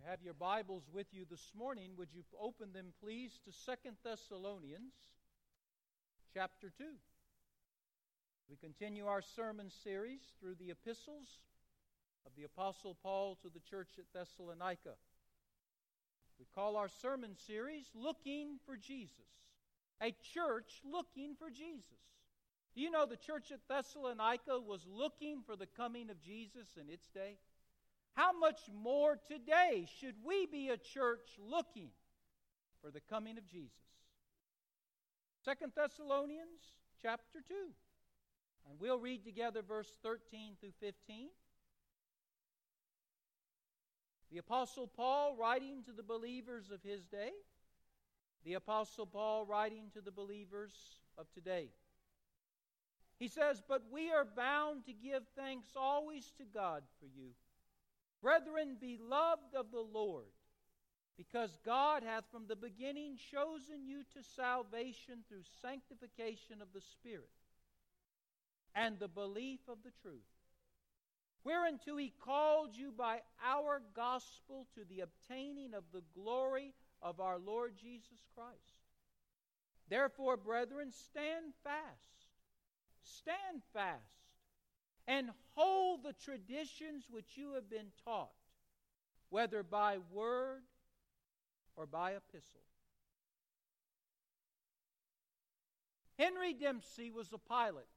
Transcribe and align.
you 0.00 0.10
have 0.10 0.22
your 0.22 0.34
Bibles 0.34 0.84
with 0.92 1.08
you 1.12 1.26
this 1.30 1.52
morning, 1.56 1.90
would 1.98 2.08
you 2.14 2.22
open 2.40 2.72
them, 2.72 2.86
please, 3.02 3.38
to 3.44 3.52
Second 3.52 3.96
Thessalonians 4.02 4.94
chapter 6.32 6.72
2. 6.78 6.84
We 8.48 8.56
continue 8.56 9.06
our 9.06 9.20
sermon 9.20 9.68
series 9.84 10.20
through 10.40 10.54
the 10.54 10.70
epistles 10.70 11.40
of 12.24 12.32
the 12.36 12.44
Apostle 12.44 12.96
Paul 13.02 13.36
to 13.42 13.48
the 13.50 13.60
church 13.60 13.98
at 13.98 14.04
Thessalonica. 14.14 14.94
We 16.38 16.46
call 16.54 16.76
our 16.76 16.88
sermon 16.88 17.36
series 17.46 17.90
Looking 17.94 18.58
for 18.64 18.76
Jesus, 18.76 19.28
a 20.00 20.14
church 20.32 20.80
looking 20.84 21.34
for 21.38 21.50
Jesus. 21.50 21.84
Do 22.74 22.80
you 22.80 22.90
know 22.90 23.04
the 23.04 23.16
church 23.16 23.52
at 23.52 23.68
Thessalonica 23.68 24.60
was 24.60 24.86
looking 24.88 25.42
for 25.44 25.56
the 25.56 25.68
coming 25.76 26.08
of 26.08 26.22
Jesus 26.22 26.78
in 26.80 26.88
its 26.88 27.08
day? 27.08 27.36
How 28.14 28.32
much 28.32 28.60
more 28.82 29.18
today 29.28 29.86
should 29.98 30.16
we 30.24 30.46
be 30.46 30.68
a 30.68 30.76
church 30.76 31.28
looking 31.38 31.90
for 32.82 32.90
the 32.90 33.00
coming 33.00 33.38
of 33.38 33.46
Jesus? 33.46 33.72
Second 35.44 35.72
Thessalonians 35.74 36.74
chapter 37.00 37.42
2. 37.46 37.54
And 38.68 38.78
we'll 38.78 38.98
read 38.98 39.24
together 39.24 39.62
verse 39.66 39.92
13 40.02 40.56
through 40.60 40.72
15. 40.80 41.28
The 44.30 44.38
Apostle 44.38 44.86
Paul 44.86 45.34
writing 45.36 45.82
to 45.86 45.92
the 45.92 46.02
believers 46.02 46.70
of 46.70 46.82
his 46.82 47.06
day, 47.06 47.30
the 48.44 48.54
Apostle 48.54 49.06
Paul 49.06 49.44
writing 49.44 49.90
to 49.94 50.00
the 50.00 50.12
believers 50.12 50.72
of 51.18 51.26
today. 51.32 51.68
He 53.18 53.28
says, 53.28 53.60
But 53.66 53.82
we 53.92 54.12
are 54.12 54.24
bound 54.24 54.84
to 54.86 54.92
give 54.92 55.24
thanks 55.36 55.70
always 55.74 56.32
to 56.38 56.44
God 56.44 56.82
for 57.00 57.06
you 57.06 57.30
Brethren, 58.22 58.76
beloved 58.78 59.54
of 59.54 59.70
the 59.70 59.80
Lord, 59.80 60.26
because 61.16 61.56
God 61.64 62.02
hath 62.02 62.24
from 62.30 62.46
the 62.46 62.56
beginning 62.56 63.18
chosen 63.30 63.86
you 63.86 64.02
to 64.14 64.22
salvation 64.36 65.20
through 65.28 65.42
sanctification 65.62 66.60
of 66.60 66.68
the 66.74 66.80
Spirit 66.80 67.30
and 68.74 68.98
the 68.98 69.08
belief 69.08 69.60
of 69.68 69.78
the 69.82 69.92
truth, 70.02 70.20
whereunto 71.44 71.96
he 71.96 72.12
called 72.24 72.76
you 72.76 72.92
by 72.92 73.20
our 73.44 73.82
gospel 73.94 74.66
to 74.74 74.84
the 74.88 75.00
obtaining 75.00 75.74
of 75.74 75.84
the 75.92 76.02
glory 76.14 76.74
of 77.02 77.20
our 77.20 77.38
Lord 77.38 77.74
Jesus 77.80 78.26
Christ. 78.34 78.80
Therefore, 79.88 80.36
brethren, 80.36 80.92
stand 80.92 81.52
fast. 81.64 82.26
Stand 83.02 83.62
fast 83.72 84.29
and 85.10 85.28
hold 85.56 86.04
the 86.04 86.12
traditions 86.12 87.06
which 87.10 87.36
you 87.36 87.54
have 87.54 87.68
been 87.68 87.88
taught, 88.04 88.30
whether 89.28 89.64
by 89.64 89.98
word 90.12 90.62
or 91.74 91.84
by 91.84 92.12
epistle. 92.12 92.60
Henry 96.16 96.54
Dempsey 96.54 97.10
was 97.10 97.32
a 97.32 97.38
pilot. 97.38 97.88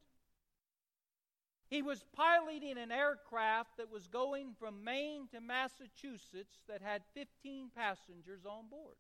He 1.68 1.84
was 1.84 2.04
piloting 2.16 2.80
an 2.80 2.92
aircraft 2.92 3.78
that 3.78 3.92
was 3.92 4.08
going 4.08 4.56
from 4.60 4.84
Maine 4.84 5.28
to 5.34 5.40
Massachusetts 5.40 6.64
that 6.68 6.82
had 6.82 7.04
15 7.14 7.70
passengers 7.76 8.44
on 8.44 8.70
board. 8.72 8.96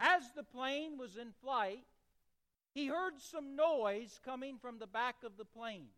As 0.00 0.24
the 0.34 0.42
plane 0.42 0.98
was 0.98 1.16
in 1.16 1.30
flight, 1.40 1.84
he 2.72 2.88
heard 2.88 3.20
some 3.20 3.54
noise 3.54 4.18
coming 4.24 4.58
from 4.58 4.80
the 4.80 4.88
back 4.88 5.16
of 5.22 5.36
the 5.36 5.44
plane 5.44 5.90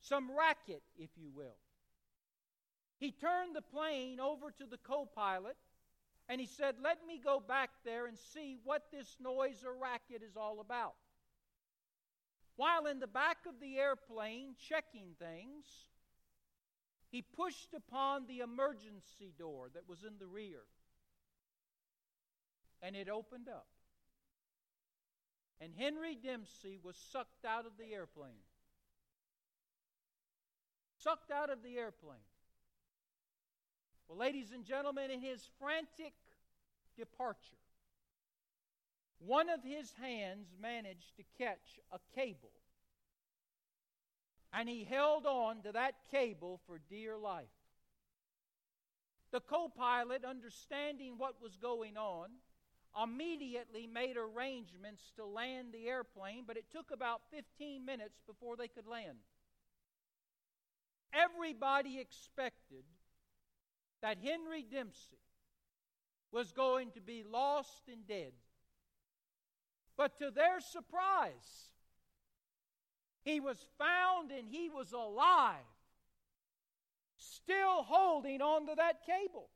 some 0.00 0.30
racket, 0.36 0.82
if 0.96 1.10
you 1.16 1.30
will. 1.34 1.56
He 2.98 3.12
turned 3.12 3.54
the 3.54 3.62
plane 3.62 4.18
over 4.20 4.50
to 4.50 4.66
the 4.66 4.78
co 4.78 5.06
pilot 5.06 5.56
and 6.28 6.40
he 6.40 6.46
said, 6.46 6.76
Let 6.82 6.98
me 7.06 7.20
go 7.22 7.40
back 7.40 7.70
there 7.84 8.06
and 8.06 8.18
see 8.34 8.56
what 8.64 8.84
this 8.92 9.16
noise 9.20 9.64
or 9.64 9.74
racket 9.74 10.22
is 10.22 10.36
all 10.36 10.60
about. 10.60 10.94
While 12.56 12.86
in 12.86 12.98
the 12.98 13.06
back 13.06 13.38
of 13.46 13.60
the 13.60 13.78
airplane 13.78 14.56
checking 14.68 15.14
things, 15.18 15.64
he 17.10 17.22
pushed 17.22 17.72
upon 17.72 18.26
the 18.26 18.40
emergency 18.40 19.32
door 19.38 19.68
that 19.74 19.88
was 19.88 20.02
in 20.02 20.18
the 20.18 20.26
rear. 20.26 20.62
And 22.82 22.96
it 22.96 23.08
opened 23.08 23.48
up. 23.48 23.66
And 25.60 25.72
Henry 25.76 26.16
Dempsey 26.16 26.78
was 26.82 26.96
sucked 27.12 27.44
out 27.44 27.64
of 27.64 27.72
the 27.78 27.94
airplane 27.94 28.47
sucked 31.02 31.30
out 31.30 31.50
of 31.50 31.62
the 31.62 31.76
airplane. 31.76 32.18
Well, 34.08 34.18
ladies 34.18 34.52
and 34.52 34.64
gentlemen, 34.64 35.10
in 35.10 35.20
his 35.20 35.48
frantic 35.60 36.14
departure, 36.96 37.56
one 39.18 39.48
of 39.48 39.62
his 39.62 39.92
hands 40.00 40.48
managed 40.60 41.16
to 41.16 41.24
catch 41.36 41.78
a 41.92 41.98
cable. 42.14 42.52
And 44.52 44.68
he 44.68 44.84
held 44.84 45.26
on 45.26 45.62
to 45.62 45.72
that 45.72 45.94
cable 46.10 46.60
for 46.66 46.80
dear 46.88 47.18
life. 47.18 47.46
The 49.30 49.40
co 49.40 49.68
pilot, 49.68 50.24
understanding 50.24 51.18
what 51.18 51.42
was 51.42 51.56
going 51.56 51.98
on, 51.98 52.30
immediately 53.00 53.86
made 53.86 54.16
arrangements 54.16 55.12
to 55.16 55.26
land 55.26 55.68
the 55.72 55.86
airplane, 55.86 56.44
but 56.46 56.56
it 56.56 56.64
took 56.72 56.90
about 56.90 57.20
15 57.30 57.84
minutes 57.84 58.20
before 58.26 58.56
they 58.56 58.68
could 58.68 58.86
land. 58.86 59.18
Everybody 61.12 61.98
expected 61.98 62.84
that 64.02 64.18
Henry 64.22 64.62
Dempsey 64.62 65.18
was 66.30 66.52
going 66.52 66.90
to 66.92 67.00
be 67.00 67.24
lost 67.24 67.88
and 67.90 68.06
dead. 68.06 68.32
But 69.96 70.18
to 70.18 70.30
their 70.30 70.60
surprise, 70.60 71.72
he 73.22 73.40
was 73.40 73.58
found 73.78 74.30
and 74.30 74.46
he 74.48 74.68
was 74.70 74.92
alive, 74.92 75.56
still 77.16 77.82
holding 77.82 78.40
onto 78.40 78.74
that 78.76 79.04
cable. 79.04 79.48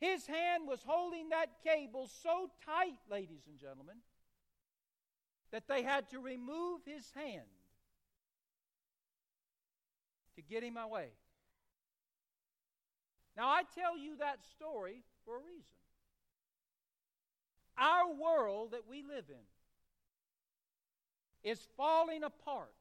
His 0.00 0.26
hand 0.26 0.66
was 0.66 0.80
holding 0.84 1.30
that 1.30 1.48
cable 1.64 2.08
so 2.22 2.50
tight, 2.66 2.98
ladies 3.10 3.46
and 3.46 3.58
gentlemen, 3.58 3.96
that 5.50 5.66
they 5.66 5.82
had 5.82 6.10
to 6.10 6.18
remove 6.18 6.80
his 6.84 7.10
hand 7.14 7.46
to 10.36 10.42
get 10.42 10.62
him 10.62 10.76
away. 10.76 11.08
Now, 13.36 13.48
I 13.48 13.62
tell 13.74 13.98
you 13.98 14.16
that 14.18 14.38
story 14.56 15.02
for 15.24 15.36
a 15.36 15.40
reason. 15.40 15.64
Our 17.76 18.12
world 18.14 18.72
that 18.72 18.86
we 18.88 19.02
live 19.02 19.24
in 19.28 19.44
is 21.50 21.66
falling 21.76 22.22
apart, 22.22 22.72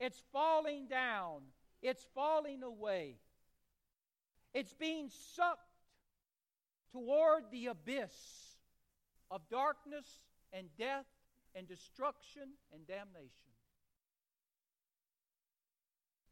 it's 0.00 0.20
falling 0.32 0.88
down, 0.88 1.42
it's 1.82 2.04
falling 2.14 2.62
away, 2.64 3.14
it's 4.52 4.74
being 4.74 5.08
sucked 5.34 5.60
toward 6.90 7.44
the 7.52 7.66
abyss 7.66 8.12
of 9.30 9.42
darkness 9.48 10.06
and 10.52 10.66
death 10.76 11.06
and 11.54 11.68
destruction 11.68 12.48
and 12.72 12.86
damnation. 12.86 13.30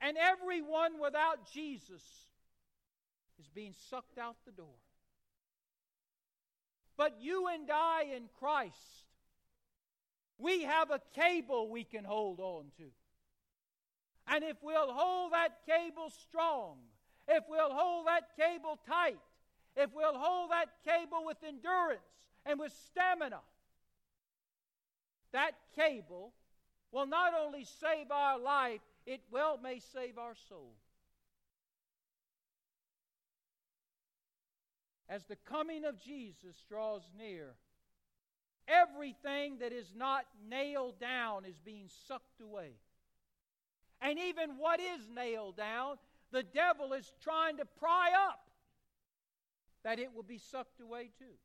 And 0.04 0.18
everyone 0.18 1.00
without 1.00 1.50
Jesus 1.50 2.02
is 3.40 3.48
being 3.54 3.72
sucked 3.88 4.18
out 4.18 4.36
the 4.44 4.52
door. 4.52 4.76
But 6.98 7.22
you 7.22 7.48
and 7.48 7.70
I 7.70 8.02
in 8.14 8.24
Christ, 8.38 8.76
we 10.36 10.64
have 10.64 10.90
a 10.90 11.00
cable 11.18 11.70
we 11.70 11.84
can 11.84 12.04
hold 12.04 12.38
on 12.38 12.64
to. 12.76 12.84
And 14.28 14.44
if 14.44 14.58
we'll 14.62 14.92
hold 14.92 15.32
that 15.32 15.60
cable 15.66 16.10
strong, 16.10 16.76
if 17.26 17.44
we'll 17.48 17.72
hold 17.72 18.06
that 18.06 18.24
cable 18.38 18.78
tight, 18.86 19.16
if 19.74 19.88
we'll 19.94 20.18
hold 20.18 20.50
that 20.50 20.68
cable 20.86 21.24
with 21.24 21.38
endurance 21.42 22.02
and 22.44 22.60
with 22.60 22.74
stamina, 22.90 23.40
that 25.32 25.52
cable 25.74 26.34
will 26.92 27.06
not 27.06 27.32
only 27.34 27.64
save 27.64 28.10
our 28.10 28.38
life, 28.38 28.82
it 29.06 29.20
well 29.30 29.58
may 29.62 29.78
save 29.78 30.18
our 30.18 30.34
soul. 30.48 30.74
As 35.08 35.24
the 35.24 35.36
coming 35.36 35.84
of 35.84 36.00
Jesus 36.00 36.56
draws 36.68 37.02
near, 37.16 37.54
everything 38.66 39.58
that 39.58 39.72
is 39.72 39.92
not 39.94 40.24
nailed 40.48 40.98
down 40.98 41.44
is 41.44 41.58
being 41.64 41.88
sucked 42.08 42.40
away. 42.40 42.72
And 44.00 44.18
even 44.18 44.58
what 44.58 44.80
is 44.80 45.08
nailed 45.14 45.56
down, 45.56 45.96
the 46.32 46.42
devil 46.42 46.92
is 46.94 47.12
trying 47.22 47.58
to 47.58 47.64
pry 47.64 48.10
up 48.28 48.40
that 49.84 49.98
it 49.98 50.14
will 50.14 50.22
be 50.22 50.38
sucked 50.38 50.80
away 50.80 51.10
too. 51.18 51.36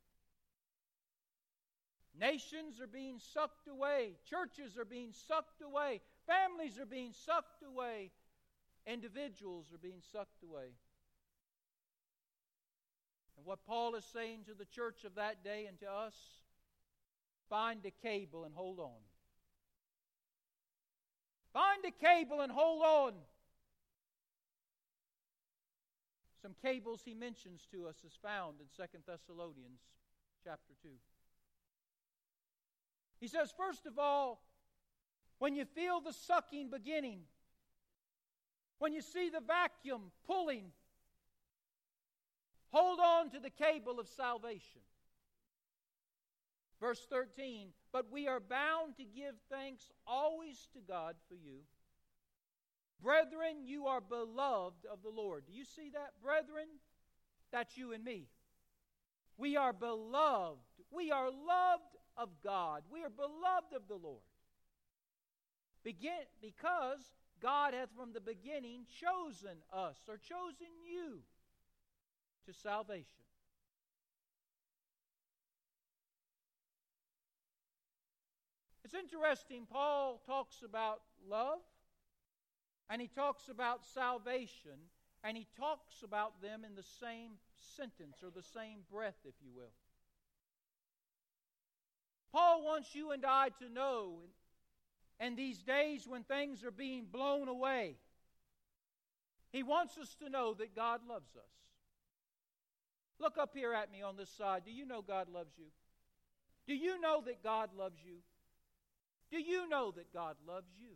Nations 2.18 2.80
are 2.80 2.86
being 2.86 3.18
sucked 3.32 3.68
away, 3.68 4.16
churches 4.28 4.76
are 4.76 4.84
being 4.84 5.12
sucked 5.28 5.62
away, 5.62 6.00
Families 6.30 6.78
are 6.78 6.86
being 6.86 7.12
sucked 7.26 7.64
away. 7.66 8.12
Individuals 8.86 9.66
are 9.74 9.78
being 9.78 10.00
sucked 10.12 10.44
away. 10.44 10.76
And 13.36 13.44
what 13.44 13.66
Paul 13.66 13.96
is 13.96 14.04
saying 14.12 14.44
to 14.46 14.54
the 14.54 14.64
church 14.64 15.04
of 15.04 15.16
that 15.16 15.42
day 15.42 15.66
and 15.66 15.78
to 15.80 15.90
us 15.90 16.14
find 17.48 17.84
a 17.84 17.90
cable 17.90 18.44
and 18.44 18.54
hold 18.54 18.78
on. 18.78 19.00
Find 21.52 21.84
a 21.84 21.90
cable 21.90 22.42
and 22.42 22.52
hold 22.52 22.82
on. 22.82 23.12
Some 26.42 26.54
cables 26.62 27.02
he 27.04 27.12
mentions 27.12 27.66
to 27.72 27.88
us 27.88 27.96
is 28.06 28.16
found 28.22 28.60
in 28.60 28.66
Second 28.76 29.02
Thessalonians 29.04 29.80
chapter 30.44 30.74
2. 30.82 30.88
He 33.18 33.26
says, 33.26 33.52
first 33.56 33.84
of 33.84 33.98
all, 33.98 34.40
when 35.40 35.56
you 35.56 35.64
feel 35.64 36.00
the 36.00 36.12
sucking 36.12 36.68
beginning, 36.70 37.20
when 38.78 38.92
you 38.92 39.00
see 39.00 39.30
the 39.30 39.40
vacuum 39.40 40.12
pulling, 40.26 40.66
hold 42.68 43.00
on 43.00 43.30
to 43.30 43.40
the 43.40 43.50
cable 43.50 43.98
of 43.98 44.06
salvation. 44.06 44.82
Verse 46.78 47.00
13, 47.10 47.68
but 47.92 48.12
we 48.12 48.28
are 48.28 48.38
bound 48.38 48.96
to 48.98 49.04
give 49.04 49.34
thanks 49.50 49.90
always 50.06 50.68
to 50.74 50.80
God 50.86 51.14
for 51.28 51.34
you. 51.34 51.60
Brethren, 53.02 53.64
you 53.64 53.86
are 53.86 54.00
beloved 54.00 54.86
of 54.92 55.02
the 55.02 55.08
Lord. 55.08 55.44
Do 55.46 55.54
you 55.54 55.64
see 55.64 55.90
that, 55.94 56.12
brethren? 56.22 56.66
That's 57.50 57.76
you 57.78 57.92
and 57.92 58.04
me. 58.04 58.28
We 59.38 59.56
are 59.56 59.72
beloved. 59.72 60.60
We 60.90 61.10
are 61.10 61.30
loved 61.30 61.96
of 62.16 62.28
God. 62.44 62.82
We 62.90 63.02
are 63.02 63.10
beloved 63.10 63.74
of 63.74 63.88
the 63.88 63.94
Lord. 63.94 64.20
Begin, 65.82 66.26
because 66.42 67.00
God 67.40 67.72
hath 67.74 67.88
from 67.96 68.12
the 68.12 68.20
beginning 68.20 68.84
chosen 69.00 69.56
us 69.72 69.96
or 70.08 70.16
chosen 70.16 70.68
you 70.86 71.20
to 72.46 72.52
salvation. 72.52 73.24
It's 78.84 78.94
interesting, 78.94 79.66
Paul 79.70 80.20
talks 80.26 80.62
about 80.64 81.00
love, 81.28 81.60
and 82.90 83.00
he 83.00 83.06
talks 83.06 83.48
about 83.48 83.86
salvation, 83.94 84.90
and 85.22 85.36
he 85.36 85.46
talks 85.56 86.02
about 86.02 86.42
them 86.42 86.64
in 86.64 86.74
the 86.74 86.82
same 86.98 87.38
sentence 87.76 88.16
or 88.24 88.30
the 88.30 88.42
same 88.42 88.80
breath, 88.90 89.18
if 89.24 89.34
you 89.40 89.50
will. 89.54 89.72
Paul 92.32 92.64
wants 92.64 92.94
you 92.94 93.12
and 93.12 93.24
I 93.24 93.50
to 93.60 93.72
know, 93.72 94.14
in 95.20 95.36
these 95.36 95.62
days 95.62 96.08
when 96.08 96.24
things 96.24 96.64
are 96.64 96.70
being 96.70 97.04
blown 97.04 97.48
away, 97.48 97.96
he 99.52 99.62
wants 99.62 99.98
us 99.98 100.16
to 100.22 100.30
know 100.30 100.54
that 100.54 100.74
God 100.74 101.00
loves 101.08 101.36
us. 101.36 101.50
Look 103.20 103.36
up 103.36 103.50
here 103.54 103.74
at 103.74 103.92
me 103.92 104.00
on 104.02 104.16
this 104.16 104.30
side. 104.30 104.62
Do 104.64 104.70
you 104.70 104.86
know 104.86 105.02
God 105.02 105.28
loves 105.32 105.52
you? 105.58 105.66
Do 106.66 106.74
you 106.74 107.00
know 107.00 107.22
that 107.26 107.42
God 107.42 107.70
loves 107.76 107.98
you? 108.04 108.16
Do 109.30 109.38
you 109.38 109.68
know 109.68 109.92
that 109.94 110.12
God 110.14 110.36
loves 110.46 110.70
you? 110.78 110.94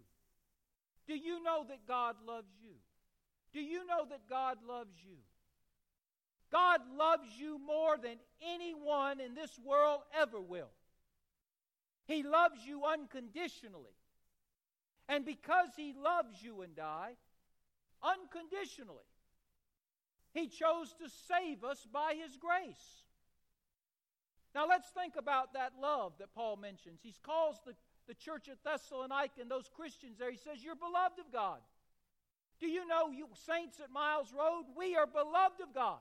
Do 1.07 1.15
you 1.15 1.43
know 1.43 1.65
that 1.69 1.87
God 1.87 2.17
loves 2.27 2.49
you? 2.63 2.75
Do 3.53 3.61
you 3.61 3.87
know 3.87 4.07
that 4.09 4.29
God 4.29 4.59
loves 4.67 4.95
you? 5.05 5.17
God 6.51 6.81
loves 6.97 7.29
you 7.37 7.59
more 7.59 7.97
than 7.99 8.17
anyone 8.43 9.21
in 9.21 9.35
this 9.35 9.59
world 9.65 10.01
ever 10.19 10.41
will. 10.41 10.71
He 12.07 12.23
loves 12.23 12.65
you 12.65 12.85
unconditionally. 12.85 13.95
And 15.09 15.25
because 15.25 15.69
He 15.77 15.93
loves 15.93 16.43
you 16.43 16.63
and 16.63 16.79
I 16.79 17.13
unconditionally, 18.03 19.09
He 20.33 20.49
chose 20.49 20.95
to 20.99 21.09
save 21.29 21.65
us 21.65 21.87
by 21.93 22.15
His 22.15 22.37
grace. 22.37 23.03
Now 24.55 24.69
let's 24.69 24.89
think 24.91 25.15
about 25.19 25.55
that 25.55 25.73
love 25.81 26.13
that 26.19 26.35
Paul 26.35 26.57
mentions. 26.57 27.01
He 27.03 27.15
calls 27.25 27.57
the 27.67 27.75
the 28.07 28.15
church 28.15 28.49
at 28.49 28.63
Thessalonica 28.65 29.41
and 29.41 29.51
those 29.51 29.71
Christians 29.75 30.19
there, 30.19 30.31
he 30.31 30.37
says, 30.37 30.63
You're 30.63 30.77
beloved 30.77 31.19
of 31.19 31.33
God. 31.33 31.59
Do 32.61 32.67
you 32.67 32.87
know, 32.87 33.11
you 33.11 33.29
saints 33.47 33.81
at 33.83 33.91
Miles 33.91 34.33
Road, 34.37 34.65
we 34.77 34.97
are 34.97 35.07
beloved 35.07 35.61
of 35.63 35.75
God. 35.75 35.99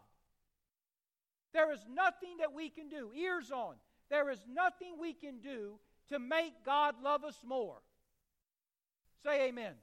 There 1.54 1.72
is 1.72 1.86
nothing 1.92 2.38
that 2.40 2.54
we 2.54 2.70
can 2.70 2.90
do, 2.90 3.12
ears 3.16 3.52
on, 3.52 3.76
there 4.10 4.30
is 4.30 4.40
nothing 4.52 4.96
we 5.00 5.14
can 5.14 5.40
do 5.40 5.80
to 6.10 6.20
make 6.20 6.66
God 6.66 6.96
love 7.02 7.24
us 7.24 7.40
more. 7.46 7.78
Say 9.24 9.48
amen. 9.48 9.74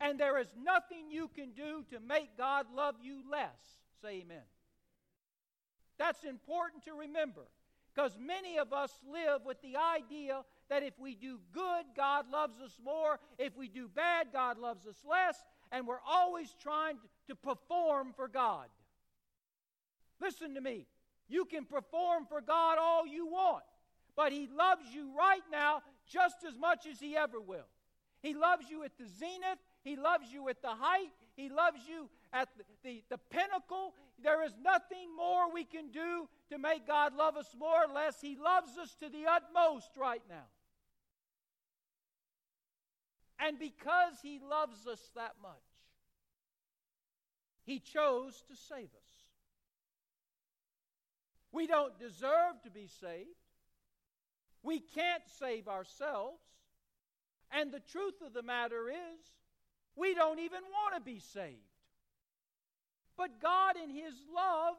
And 0.00 0.18
there 0.18 0.38
is 0.38 0.48
nothing 0.62 1.10
you 1.10 1.28
can 1.34 1.52
do 1.52 1.84
to 1.90 2.00
make 2.00 2.36
God 2.36 2.66
love 2.74 2.96
you 3.02 3.22
less. 3.30 3.58
Say 4.02 4.22
amen. 4.22 4.42
That's 5.98 6.24
important 6.24 6.84
to 6.84 6.94
remember 6.94 7.42
because 7.94 8.16
many 8.18 8.58
of 8.58 8.72
us 8.72 8.90
live 9.10 9.44
with 9.44 9.60
the 9.62 9.76
idea 9.76 10.42
that 10.68 10.82
if 10.82 10.98
we 10.98 11.14
do 11.14 11.38
good, 11.52 11.84
God 11.96 12.28
loves 12.30 12.60
us 12.60 12.76
more. 12.84 13.20
If 13.38 13.56
we 13.56 13.68
do 13.68 13.88
bad, 13.88 14.28
God 14.32 14.58
loves 14.58 14.86
us 14.86 14.96
less. 15.08 15.36
And 15.70 15.86
we're 15.86 16.02
always 16.06 16.54
trying 16.60 16.98
to 17.28 17.34
perform 17.36 18.12
for 18.16 18.26
God. 18.26 18.66
Listen 20.20 20.54
to 20.54 20.60
me. 20.60 20.86
You 21.28 21.44
can 21.44 21.64
perform 21.64 22.26
for 22.26 22.40
God 22.40 22.78
all 22.78 23.06
you 23.06 23.26
want, 23.26 23.64
but 24.16 24.32
He 24.32 24.48
loves 24.54 24.84
you 24.92 25.10
right 25.16 25.42
now 25.50 25.82
just 26.06 26.44
as 26.46 26.58
much 26.58 26.86
as 26.86 27.00
He 27.00 27.16
ever 27.16 27.40
will. 27.40 27.66
He 28.24 28.32
loves 28.32 28.70
you 28.70 28.84
at 28.84 28.96
the 28.96 29.06
zenith, 29.06 29.58
He 29.82 29.96
loves 29.96 30.32
you 30.32 30.48
at 30.48 30.62
the 30.62 30.70
height, 30.70 31.12
He 31.36 31.50
loves 31.50 31.80
you 31.86 32.08
at 32.32 32.48
the, 32.56 32.64
the, 32.82 33.02
the 33.10 33.18
pinnacle. 33.18 33.92
There 34.22 34.42
is 34.42 34.52
nothing 34.64 35.14
more 35.14 35.52
we 35.52 35.64
can 35.64 35.90
do 35.90 36.26
to 36.48 36.56
make 36.56 36.86
God 36.86 37.14
love 37.14 37.36
us 37.36 37.54
more 37.58 37.84
unless 37.86 38.22
He 38.22 38.38
loves 38.42 38.78
us 38.78 38.94
to 39.00 39.10
the 39.10 39.26
utmost 39.30 39.90
right 39.98 40.22
now. 40.26 40.46
And 43.38 43.58
because 43.58 44.14
He 44.22 44.40
loves 44.40 44.86
us 44.86 45.02
that 45.16 45.34
much, 45.42 45.52
He 47.66 47.78
chose 47.78 48.42
to 48.48 48.56
save 48.56 48.84
us. 48.84 49.14
We 51.52 51.66
don't 51.66 51.98
deserve 51.98 52.62
to 52.62 52.70
be 52.70 52.88
saved. 53.02 53.28
We 54.62 54.80
can't 54.80 55.24
save 55.38 55.68
ourselves. 55.68 56.40
And 57.52 57.72
the 57.72 57.80
truth 57.80 58.20
of 58.24 58.32
the 58.32 58.42
matter 58.42 58.88
is, 58.88 59.20
we 59.96 60.14
don't 60.14 60.40
even 60.40 60.62
want 60.62 60.94
to 60.96 61.00
be 61.00 61.20
saved. 61.20 61.58
But 63.16 63.40
God, 63.40 63.76
in 63.82 63.90
His 63.90 64.14
love, 64.34 64.74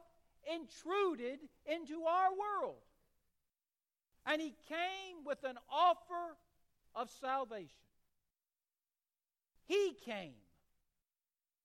intruded 0.52 1.38
into 1.64 2.04
our 2.04 2.30
world. 2.30 2.76
And 4.26 4.40
He 4.40 4.54
came 4.68 5.24
with 5.24 5.42
an 5.44 5.56
offer 5.70 6.36
of 6.94 7.10
salvation. 7.20 7.70
He 9.64 9.94
came. 10.04 10.34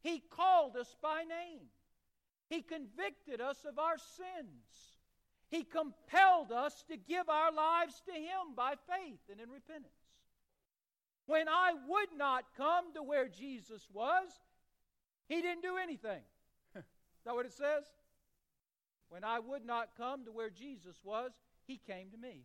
He 0.02 0.20
called 0.20 0.76
us 0.76 0.96
by 1.02 1.24
name. 1.24 1.68
He 2.50 2.62
convicted 2.62 3.40
us 3.42 3.58
of 3.68 3.78
our 3.78 3.98
sins. 3.98 4.98
He 5.50 5.64
compelled 5.64 6.52
us 6.52 6.84
to 6.90 6.98
give 6.98 7.30
our 7.30 7.52
lives 7.52 8.02
to 8.06 8.14
Him 8.14 8.56
by 8.56 8.74
faith 8.88 9.20
and 9.30 9.40
in 9.40 9.50
repentance. 9.50 10.01
When 11.32 11.48
I 11.48 11.72
would 11.88 12.10
not 12.18 12.44
come 12.58 12.94
to 12.94 13.02
where 13.02 13.30
Jesus 13.30 13.88
was, 13.94 14.28
He 15.30 15.42
didn't 15.42 15.62
do 15.62 15.78
anything. 15.82 16.20
Is 16.76 16.84
that 17.24 17.34
what 17.34 17.46
it 17.46 17.54
says? 17.54 17.86
When 19.08 19.24
I 19.24 19.40
would 19.40 19.66
not 19.66 19.92
come 19.96 20.26
to 20.26 20.32
where 20.34 20.50
Jesus 20.50 20.98
was, 21.06 21.32
He 21.68 21.80
came 21.88 22.10
to 22.12 22.18
me. 22.18 22.42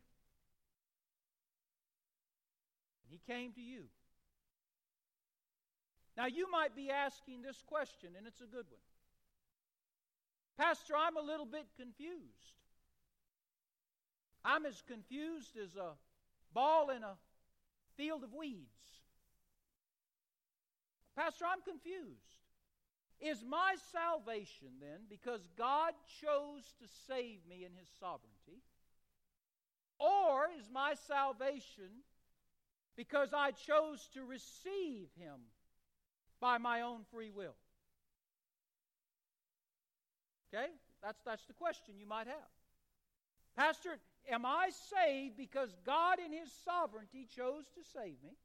He 3.08 3.20
came 3.26 3.50
to 3.54 3.60
you. 3.60 3.86
Now, 6.16 6.26
you 6.26 6.48
might 6.48 6.76
be 6.76 6.88
asking 6.88 7.42
this 7.42 7.60
question, 7.66 8.10
and 8.16 8.24
it's 8.24 8.40
a 8.40 8.46
good 8.46 8.66
one. 8.70 8.86
Pastor, 10.64 10.94
I'm 10.96 11.16
a 11.16 11.22
little 11.22 11.44
bit 11.44 11.66
confused. 11.76 12.54
I'm 14.44 14.64
as 14.64 14.80
confused 14.86 15.56
as 15.56 15.74
a 15.74 15.94
ball 16.54 16.90
in 16.90 17.02
a 17.02 17.16
field 17.96 18.24
of 18.24 18.34
weeds. 18.34 18.66
Pastor, 21.16 21.44
I'm 21.46 21.62
confused. 21.62 22.36
Is 23.20 23.42
my 23.48 23.76
salvation 23.92 24.68
then 24.80 25.00
because 25.08 25.48
God 25.56 25.94
chose 26.20 26.74
to 26.80 26.86
save 27.08 27.38
me 27.48 27.64
in 27.64 27.72
His 27.78 27.88
sovereignty? 27.98 28.62
Or 29.98 30.48
is 30.58 30.68
my 30.70 30.94
salvation 31.08 32.04
because 32.96 33.32
I 33.32 33.52
chose 33.52 34.08
to 34.12 34.24
receive 34.24 35.08
Him 35.18 35.40
by 36.40 36.58
my 36.58 36.82
own 36.82 37.00
free 37.10 37.30
will? 37.30 37.56
Okay? 40.52 40.66
That's, 41.02 41.20
that's 41.24 41.46
the 41.46 41.54
question 41.54 41.94
you 41.98 42.06
might 42.06 42.26
have. 42.26 42.36
Pastor, 43.56 43.98
am 44.30 44.44
I 44.44 44.70
saved 44.90 45.36
because 45.36 45.74
God 45.84 46.18
in 46.24 46.32
His 46.32 46.50
sovereignty 46.64 47.26
chose 47.34 47.64
to 47.74 47.82
save 47.92 48.22
me? 48.22 48.36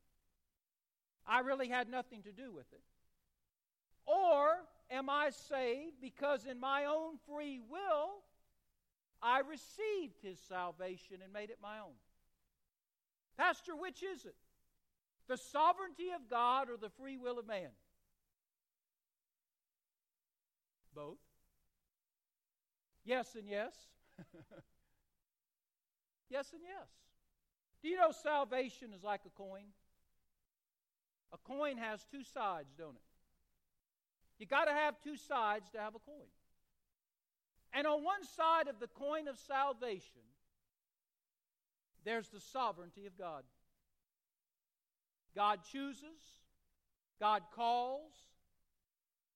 I 1.28 1.40
really 1.40 1.70
had 1.70 1.90
nothing 1.90 2.24
to 2.24 2.32
do 2.32 2.52
with 2.52 2.72
it. 2.74 2.82
Or 4.06 4.56
am 4.90 5.10
I 5.10 5.30
saved 5.30 5.96
because 6.02 6.46
in 6.46 6.60
my 6.60 6.86
own 6.86 7.18
free 7.28 7.60
will 7.70 8.10
I 9.22 9.42
received 9.42 10.22
his 10.22 10.40
salvation 10.48 11.18
and 11.24 11.32
made 11.32 11.52
it 11.52 11.60
my 11.62 11.80
own? 11.80 11.94
Pastor, 13.38 13.76
which 13.76 14.04
is 14.04 14.26
it? 14.26 14.36
The 15.28 15.38
sovereignty 15.38 16.10
of 16.16 16.30
God 16.30 16.70
or 16.70 16.78
the 16.78 16.90
free 16.90 17.18
will 17.18 17.40
of 17.40 17.48
man? 17.48 17.70
Both. 20.94 21.20
Yes 23.06 23.36
and 23.36 23.48
yes. 23.48 23.74
yes 26.32 26.54
and 26.54 26.62
yes. 26.64 26.88
Do 27.82 27.90
you 27.90 27.98
know 27.98 28.12
salvation 28.12 28.94
is 28.96 29.04
like 29.04 29.22
a 29.26 29.30
coin? 29.30 29.66
A 31.34 31.38
coin 31.38 31.78
has 31.78 32.06
two 32.12 32.24
sides, 32.24 32.70
don't 32.78 32.96
it? 32.96 33.02
You 34.40 34.46
got 34.46 34.66
to 34.66 34.72
have 34.72 34.96
two 35.04 35.18
sides 35.18 35.70
to 35.72 35.80
have 35.80 35.96
a 35.96 36.00
coin. 36.00 36.32
And 37.74 37.88
on 37.88 38.04
one 38.04 38.24
side 38.36 38.68
of 38.68 38.80
the 38.80 38.88
coin 38.88 39.28
of 39.28 39.38
salvation, 39.38 40.22
there's 42.04 42.28
the 42.30 42.40
sovereignty 42.40 43.06
of 43.06 43.18
God. 43.18 43.44
God 45.36 45.60
chooses, 45.72 46.20
God 47.20 47.44
calls, 47.56 48.12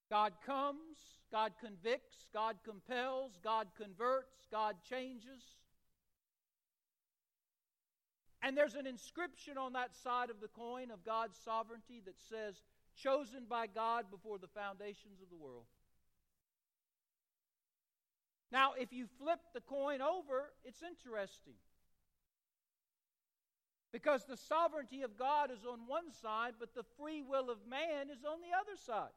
God 0.09 0.33
comes, 0.45 0.97
God 1.31 1.53
convicts, 1.61 2.27
God 2.33 2.57
compels, 2.65 3.37
God 3.43 3.67
converts, 3.77 4.45
God 4.51 4.75
changes. 4.89 5.43
And 8.45 8.55
there's 8.55 8.75
an 8.75 8.85
inscription 8.85 9.57
on 9.57 9.73
that 9.73 9.95
side 9.95 10.29
of 10.29 10.39
the 10.39 10.49
coin 10.49 10.91
of 10.91 11.03
God's 11.03 11.35
sovereignty 11.43 12.03
that 12.05 12.19
says, 12.29 12.61
chosen 12.95 13.45
by 13.49 13.65
God 13.65 14.05
before 14.11 14.37
the 14.37 14.47
foundations 14.47 15.19
of 15.19 15.31
the 15.31 15.43
world. 15.43 15.65
Now, 18.51 18.73
if 18.79 18.93
you 18.93 19.07
flip 19.19 19.39
the 19.55 19.61
coin 19.61 19.99
over, 19.99 20.51
it's 20.63 20.83
interesting. 20.83 21.55
Because 23.91 24.25
the 24.25 24.37
sovereignty 24.37 25.01
of 25.01 25.17
God 25.17 25.49
is 25.49 25.65
on 25.65 25.79
one 25.87 26.11
side, 26.21 26.53
but 26.59 26.75
the 26.75 26.85
free 26.99 27.23
will 27.23 27.49
of 27.49 27.57
man 27.67 28.11
is 28.13 28.23
on 28.23 28.41
the 28.41 28.55
other 28.55 28.77
side. 28.85 29.15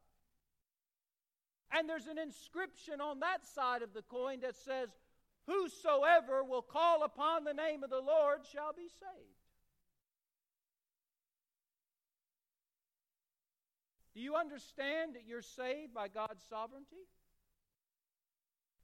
And 1.71 1.87
there's 1.87 2.07
an 2.07 2.19
inscription 2.19 3.03
on 3.03 3.21
that 3.21 3.47
side 3.47 3.83
of 3.83 3.93
the 3.93 4.03
coin 4.09 4.41
that 4.41 4.57
says, 4.57 4.89
Whosoever 5.49 6.45
will 6.45 6.61
call 6.61 7.03
upon 7.05 7.45
the 7.45 7.55
name 7.55 7.83
of 7.83 7.89
the 7.89 8.03
Lord 8.03 8.41
shall 8.53 8.75
be 8.75 8.83
saved. 8.83 9.39
Do 14.15 14.21
you 14.21 14.37
understand 14.37 15.15
that 15.15 15.23
you're 15.27 15.41
saved 15.41 15.95
by 15.95 16.09
God's 16.09 16.45
sovereignty? 16.51 17.09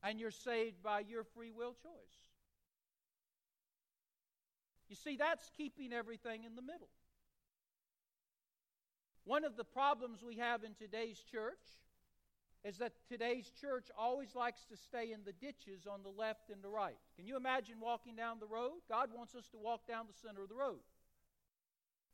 And 0.03 0.19
you're 0.19 0.31
saved 0.31 0.83
by 0.83 1.01
your 1.01 1.25
free 1.25 1.51
will 1.51 1.75
choice. 1.75 2.17
You 4.89 4.97
see, 4.97 5.17
that's 5.17 5.51
keeping 5.57 5.93
everything 5.93 6.45
in 6.45 6.55
the 6.55 6.63
middle. 6.63 6.89
One 9.25 9.45
of 9.45 9.57
the 9.57 9.65
problems 9.65 10.23
we 10.23 10.37
have 10.37 10.65
in 10.65 10.75
today's 10.75 11.19
church 11.31 11.59
is 12.65 12.79
that 12.79 12.93
today's 13.09 13.51
church 13.61 13.89
always 13.97 14.35
likes 14.35 14.65
to 14.65 14.77
stay 14.77 15.13
in 15.13 15.21
the 15.25 15.33
ditches 15.33 15.87
on 15.87 16.03
the 16.03 16.09
left 16.09 16.49
and 16.51 16.63
the 16.63 16.69
right. 16.69 16.97
Can 17.17 17.27
you 17.27 17.37
imagine 17.37 17.77
walking 17.79 18.17
down 18.17 18.39
the 18.41 18.47
road? 18.47 18.81
God 18.89 19.11
wants 19.15 19.35
us 19.35 19.47
to 19.49 19.59
walk 19.59 19.87
down 19.87 20.07
the 20.07 20.19
center 20.27 20.43
of 20.43 20.49
the 20.49 20.55
road. 20.55 20.81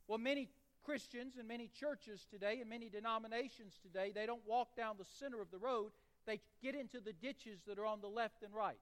Well, 0.07 0.17
many 0.17 0.49
Christians 0.83 1.35
and 1.37 1.47
many 1.47 1.69
churches 1.69 2.25
today 2.29 2.59
and 2.59 2.69
many 2.69 2.89
denominations 2.89 3.79
today, 3.81 4.11
they 4.13 4.25
don't 4.25 4.45
walk 4.45 4.75
down 4.75 4.95
the 4.97 5.05
center 5.19 5.41
of 5.41 5.51
the 5.51 5.57
road. 5.57 5.91
They 6.25 6.41
get 6.61 6.75
into 6.75 6.99
the 6.99 7.13
ditches 7.13 7.61
that 7.65 7.79
are 7.79 7.85
on 7.85 8.01
the 8.01 8.07
left 8.07 8.43
and 8.43 8.53
right. 8.53 8.79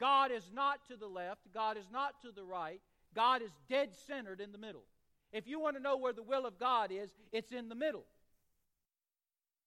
God 0.00 0.30
is 0.30 0.50
not 0.52 0.86
to 0.88 0.96
the 0.96 1.06
left, 1.06 1.52
God 1.52 1.76
is 1.76 1.86
not 1.92 2.20
to 2.22 2.32
the 2.32 2.44
right. 2.44 2.80
God 3.14 3.42
is 3.42 3.50
dead 3.68 3.90
centered 4.06 4.40
in 4.40 4.52
the 4.52 4.58
middle. 4.58 4.84
If 5.32 5.46
you 5.46 5.58
want 5.60 5.76
to 5.76 5.82
know 5.82 5.96
where 5.96 6.12
the 6.12 6.22
will 6.22 6.46
of 6.46 6.58
God 6.58 6.90
is, 6.92 7.10
it's 7.32 7.52
in 7.52 7.68
the 7.68 7.74
middle. 7.74 8.04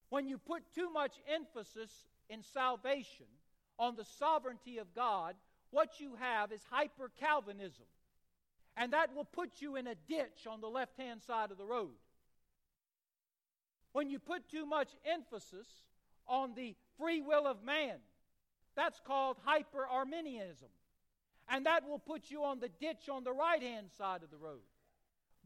When 0.10 0.28
you 0.28 0.38
put 0.38 0.64
too 0.74 0.90
much 0.92 1.14
emphasis 1.32 1.92
in 2.30 2.42
salvation 2.44 3.26
on 3.78 3.96
the 3.96 4.06
sovereignty 4.06 4.78
of 4.78 4.94
God, 4.94 5.36
what 5.72 6.00
you 6.00 6.16
have 6.20 6.52
is 6.52 6.62
hyper 6.70 7.12
Calvinism. 7.20 7.86
And 8.76 8.94
that 8.94 9.14
will 9.14 9.26
put 9.26 9.62
you 9.62 9.76
in 9.76 9.88
a 9.88 9.96
ditch 10.08 10.48
on 10.50 10.62
the 10.62 10.68
left 10.68 10.98
hand 10.98 11.22
side 11.22 11.52
of 11.52 11.58
the 11.58 11.66
road. 11.66 11.92
When 13.92 14.10
you 14.10 14.20
put 14.20 14.50
too 14.50 14.66
much 14.66 14.90
emphasis 15.06 15.68
on 16.28 16.54
the 16.56 16.76
free 16.98 17.22
will 17.22 17.48
of 17.48 17.64
man, 17.64 17.98
that's 18.76 19.00
called 19.06 19.38
hyper 19.44 19.86
Arminianism. 19.88 20.70
And 21.50 21.66
that 21.66 21.88
will 21.88 22.00
put 22.00 22.30
you 22.30 22.44
on 22.44 22.60
the 22.60 22.70
ditch 22.80 23.10
on 23.10 23.24
the 23.24 23.34
right 23.34 23.62
hand 23.62 23.88
side 23.98 24.24
of 24.24 24.30
the 24.30 24.38
road. 24.38 24.62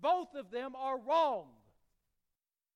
Both 0.01 0.36
of 0.36 0.51
them 0.51 0.75
are 0.75 1.00
wrong. 1.00 1.48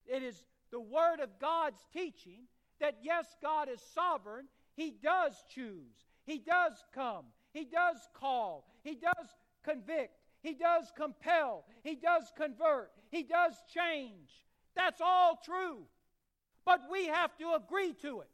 It 0.05 0.23
is 0.23 0.41
the 0.71 0.79
Word 0.79 1.19
of 1.21 1.39
God's 1.39 1.79
teaching 1.93 2.47
that 2.79 2.97
yes, 3.01 3.25
God 3.41 3.69
is 3.69 3.81
sovereign. 3.93 4.45
He 4.75 4.91
does 4.91 5.33
choose, 5.53 6.05
He 6.25 6.39
does 6.39 6.73
come, 6.93 7.25
He 7.53 7.65
does 7.65 7.97
call, 8.13 8.67
He 8.83 8.95
does 8.95 9.27
convict, 9.63 10.13
He 10.41 10.53
does 10.53 10.91
compel, 10.95 11.65
He 11.83 11.95
does 11.95 12.31
convert, 12.35 12.91
He 13.09 13.23
does 13.23 13.53
change. 13.73 14.29
That's 14.75 15.01
all 15.01 15.39
true. 15.43 15.79
But 16.65 16.81
we 16.91 17.07
have 17.07 17.35
to 17.37 17.53
agree 17.53 17.93
to 18.01 18.21
it. 18.21 18.29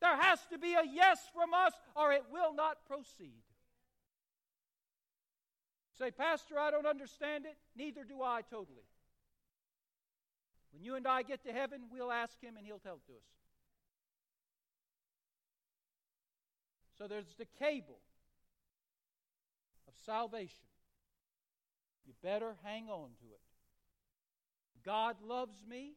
There 0.00 0.16
has 0.16 0.40
to 0.50 0.58
be 0.58 0.74
a 0.74 0.82
yes 0.90 1.20
from 1.34 1.54
us, 1.54 1.72
or 1.94 2.12
it 2.12 2.24
will 2.32 2.54
not 2.54 2.84
proceed. 2.86 3.42
Say, 5.98 6.10
Pastor, 6.10 6.58
I 6.58 6.70
don't 6.70 6.86
understand 6.86 7.44
it. 7.44 7.56
Neither 7.76 8.04
do 8.04 8.22
I 8.22 8.40
totally. 8.42 8.89
When 10.72 10.82
you 10.82 10.94
and 10.94 11.06
I 11.06 11.22
get 11.22 11.42
to 11.44 11.52
heaven, 11.52 11.82
we'll 11.90 12.12
ask 12.12 12.40
him 12.40 12.56
and 12.56 12.66
he'll 12.66 12.78
tell 12.78 12.96
it 12.96 13.06
to 13.06 13.12
us. 13.12 13.24
So 16.98 17.08
there's 17.08 17.34
the 17.38 17.46
cable 17.58 18.00
of 19.88 19.94
salvation. 20.04 20.68
You 22.06 22.12
better 22.22 22.56
hang 22.62 22.88
on 22.88 23.10
to 23.20 23.26
it. 23.32 23.40
God 24.84 25.16
loves 25.26 25.64
me, 25.68 25.92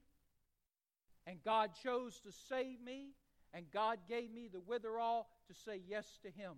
and 1.25 1.43
God 1.43 1.71
chose 1.83 2.19
to 2.21 2.31
save 2.49 2.81
me, 2.81 3.11
and 3.53 3.65
God 3.71 3.99
gave 4.07 4.31
me 4.31 4.49
the 4.51 4.59
witherall 4.59 5.25
to 5.47 5.53
say 5.53 5.81
yes 5.87 6.19
to 6.23 6.29
Him. 6.29 6.53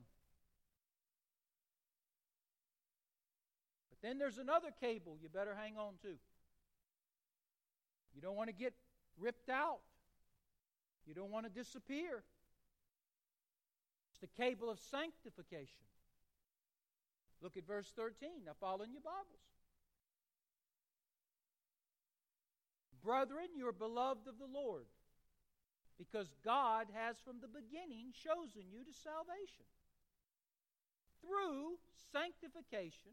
But 3.89 4.01
then 4.01 4.17
there's 4.17 4.37
another 4.37 4.69
cable 4.79 5.17
you 5.21 5.29
better 5.29 5.55
hang 5.55 5.77
on 5.77 5.93
to. 6.01 6.17
You 8.15 8.21
don't 8.21 8.35
want 8.35 8.49
to 8.49 8.55
get 8.55 8.73
ripped 9.19 9.49
out. 9.49 9.79
You 11.05 11.13
don't 11.13 11.31
want 11.31 11.45
to 11.45 11.51
disappear. 11.51 12.23
It's 14.11 14.21
the 14.21 14.41
cable 14.41 14.69
of 14.69 14.79
sanctification. 14.79 15.83
Look 17.41 17.57
at 17.57 17.67
verse 17.67 17.91
13. 17.95 18.29
Now, 18.45 18.53
follow 18.59 18.83
in 18.83 18.91
your 18.91 19.01
Bibles. 19.01 19.43
Brethren, 23.03 23.49
you 23.55 23.67
are 23.67 23.73
beloved 23.73 24.27
of 24.27 24.39
the 24.39 24.49
Lord, 24.51 24.87
because 25.99 26.27
God 26.43 26.87
has 26.95 27.17
from 27.19 27.35
the 27.39 27.47
beginning 27.47 28.13
chosen 28.17 28.63
you 28.71 28.83
to 28.83 28.93
salvation 29.03 29.69
through 31.21 31.77
sanctification 32.11 33.11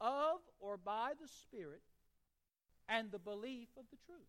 of 0.00 0.40
or 0.58 0.76
by 0.76 1.12
the 1.20 1.28
Spirit 1.28 1.82
and 2.92 3.10
the 3.10 3.18
belief 3.18 3.68
of 3.78 3.84
the 3.90 3.96
truth. 4.06 4.20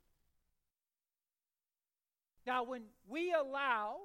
Now, 2.47 2.63
when 2.63 2.83
we 3.07 3.33
allow 3.33 3.95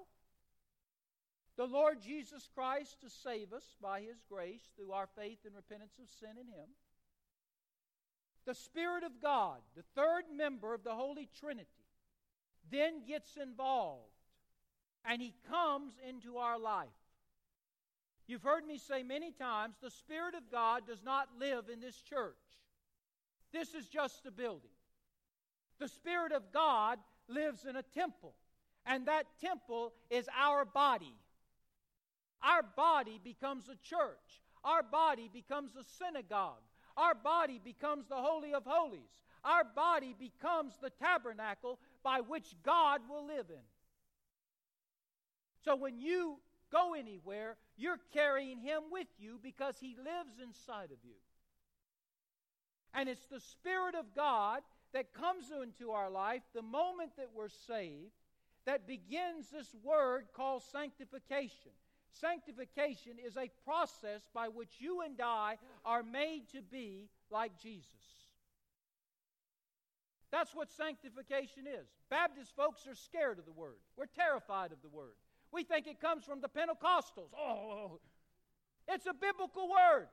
the 1.56 1.66
Lord 1.66 2.00
Jesus 2.02 2.48
Christ 2.54 3.00
to 3.02 3.10
save 3.10 3.52
us 3.52 3.76
by 3.80 4.00
His 4.00 4.22
grace 4.28 4.62
through 4.76 4.92
our 4.92 5.08
faith 5.16 5.38
and 5.44 5.54
repentance 5.54 5.98
of 6.02 6.08
sin 6.08 6.36
in 6.40 6.46
Him, 6.46 6.68
the 8.46 8.54
Spirit 8.54 9.04
of 9.04 9.20
God, 9.22 9.58
the 9.76 9.84
third 9.94 10.24
member 10.34 10.74
of 10.74 10.82
the 10.82 10.94
Holy 10.94 11.28
Trinity, 11.38 11.66
then 12.70 13.04
gets 13.06 13.36
involved 13.36 14.10
and 15.04 15.22
He 15.22 15.34
comes 15.48 15.94
into 16.08 16.36
our 16.38 16.58
life. 16.58 16.88
You've 18.26 18.42
heard 18.42 18.66
me 18.66 18.78
say 18.78 19.02
many 19.02 19.32
times 19.32 19.76
the 19.80 19.90
Spirit 19.90 20.34
of 20.34 20.50
God 20.50 20.86
does 20.86 21.02
not 21.02 21.28
live 21.38 21.68
in 21.72 21.80
this 21.80 22.00
church. 22.00 22.36
This 23.52 23.74
is 23.74 23.86
just 23.86 24.26
a 24.26 24.30
building. 24.30 24.70
The 25.78 25.88
Spirit 25.88 26.32
of 26.32 26.52
God 26.52 26.98
lives 27.28 27.64
in 27.68 27.76
a 27.76 27.82
temple, 27.82 28.34
and 28.84 29.06
that 29.06 29.26
temple 29.40 29.92
is 30.10 30.28
our 30.38 30.64
body. 30.64 31.14
Our 32.42 32.62
body 32.76 33.20
becomes 33.22 33.68
a 33.68 33.76
church, 33.82 34.42
our 34.64 34.82
body 34.82 35.30
becomes 35.32 35.72
a 35.76 35.84
synagogue, 35.84 36.62
Our 36.98 37.14
body 37.14 37.60
becomes 37.62 38.08
the 38.08 38.16
Holy 38.16 38.52
of 38.52 38.64
Holies. 38.66 39.20
Our 39.44 39.62
body 39.62 40.16
becomes 40.18 40.74
the 40.82 40.90
tabernacle 40.90 41.78
by 42.02 42.20
which 42.20 42.56
God 42.64 43.02
will 43.08 43.24
live 43.24 43.46
in. 43.50 43.62
So 45.64 45.76
when 45.76 46.00
you 46.00 46.38
go 46.72 46.94
anywhere, 46.94 47.56
you're 47.76 48.00
carrying 48.12 48.60
Him 48.60 48.82
with 48.90 49.06
you 49.16 49.38
because 49.40 49.76
He 49.80 49.94
lives 49.96 50.40
inside 50.42 50.90
of 50.90 50.98
you. 51.04 51.14
And 52.98 53.08
it's 53.08 53.26
the 53.26 53.38
Spirit 53.38 53.94
of 53.94 54.06
God 54.16 54.62
that 54.92 55.14
comes 55.14 55.52
into 55.52 55.92
our 55.92 56.10
life 56.10 56.42
the 56.52 56.62
moment 56.62 57.12
that 57.16 57.28
we're 57.32 57.48
saved 57.48 58.10
that 58.66 58.88
begins 58.88 59.50
this 59.52 59.72
word 59.84 60.24
called 60.34 60.64
sanctification. 60.72 61.70
Sanctification 62.10 63.12
is 63.24 63.36
a 63.36 63.52
process 63.64 64.28
by 64.34 64.48
which 64.48 64.80
you 64.80 65.02
and 65.02 65.14
I 65.22 65.58
are 65.84 66.02
made 66.02 66.48
to 66.54 66.60
be 66.60 67.08
like 67.30 67.52
Jesus. 67.62 67.86
That's 70.32 70.52
what 70.52 70.68
sanctification 70.72 71.68
is. 71.68 71.86
Baptist 72.10 72.50
folks 72.56 72.84
are 72.88 72.96
scared 72.96 73.38
of 73.38 73.44
the 73.44 73.52
word. 73.52 73.78
We're 73.96 74.06
terrified 74.06 74.72
of 74.72 74.82
the 74.82 74.88
word. 74.88 75.14
We 75.52 75.62
think 75.62 75.86
it 75.86 76.00
comes 76.00 76.24
from 76.24 76.40
the 76.40 76.48
Pentecostals. 76.48 77.30
Oh, 77.32 77.46
oh, 77.46 77.90
oh. 77.92 78.00
it's 78.88 79.06
a 79.06 79.14
biblical 79.14 79.68
word. 79.68 80.08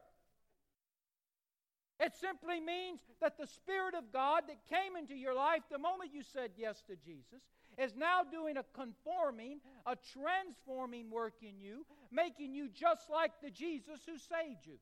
It 2.00 2.14
simply 2.20 2.60
means 2.60 3.00
that 3.22 3.38
the 3.38 3.48
Spirit 3.48 3.96
of 3.96 4.12
God 4.12 4.44
that 4.48 4.66
came 4.70 4.98
into 4.98 5.16
your 5.16 5.34
life 5.34 5.62
the 5.72 5.78
moment 5.78 6.12
you 6.14 6.24
said 6.24 6.52
yes 6.58 6.84
to 6.88 6.96
Jesus 6.98 7.42
is 7.78 7.96
now 7.96 8.22
doing 8.30 8.58
a 8.58 8.66
conforming, 8.74 9.60
a 9.86 9.96
transforming 10.14 11.10
work 11.10 11.36
in 11.42 11.60
you, 11.60 11.86
making 12.12 12.54
you 12.54 12.68
just 12.68 13.10
like 13.10 13.32
the 13.42 13.50
Jesus 13.50 14.02
who 14.06 14.18
saved 14.18 14.66
you. 14.66 14.78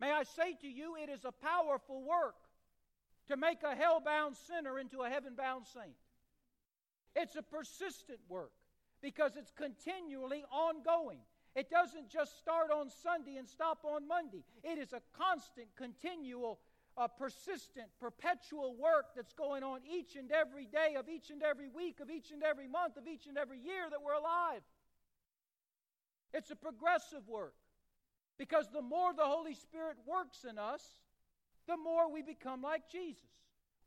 May 0.00 0.12
I 0.12 0.24
say 0.24 0.54
to 0.60 0.68
you, 0.68 0.96
it 0.96 1.08
is 1.08 1.24
a 1.24 1.32
powerful 1.32 2.02
work 2.02 2.36
to 3.28 3.36
make 3.36 3.62
a 3.62 3.74
hell 3.74 4.00
bound 4.04 4.36
sinner 4.36 4.78
into 4.78 5.00
a 5.02 5.08
heaven 5.08 5.34
bound 5.36 5.66
saint. 5.66 5.96
It's 7.16 7.34
a 7.36 7.42
persistent 7.42 8.20
work 8.28 8.52
because 9.02 9.36
it's 9.36 9.52
continually 9.52 10.44
ongoing. 10.52 11.20
It 11.58 11.70
doesn't 11.70 12.08
just 12.08 12.38
start 12.38 12.70
on 12.70 12.88
Sunday 12.88 13.36
and 13.36 13.48
stop 13.48 13.80
on 13.82 14.06
Monday. 14.06 14.44
It 14.62 14.78
is 14.78 14.92
a 14.92 15.02
constant, 15.18 15.66
continual, 15.74 16.60
uh, 16.96 17.08
persistent, 17.08 17.88
perpetual 17.98 18.76
work 18.76 19.06
that's 19.16 19.32
going 19.32 19.64
on 19.64 19.80
each 19.84 20.14
and 20.14 20.30
every 20.30 20.66
day 20.66 20.94
of 20.96 21.08
each 21.08 21.30
and 21.30 21.42
every 21.42 21.68
week, 21.68 21.98
of 21.98 22.10
each 22.10 22.30
and 22.30 22.44
every 22.44 22.68
month, 22.68 22.96
of 22.96 23.08
each 23.08 23.26
and 23.26 23.36
every 23.36 23.58
year 23.58 23.90
that 23.90 24.00
we're 24.00 24.12
alive. 24.12 24.62
It's 26.32 26.52
a 26.52 26.54
progressive 26.54 27.26
work 27.26 27.56
because 28.38 28.70
the 28.72 28.80
more 28.80 29.12
the 29.12 29.26
Holy 29.26 29.54
Spirit 29.54 29.96
works 30.06 30.44
in 30.48 30.58
us, 30.58 30.84
the 31.66 31.76
more 31.76 32.08
we 32.08 32.22
become 32.22 32.62
like 32.62 32.88
Jesus. 32.88 33.24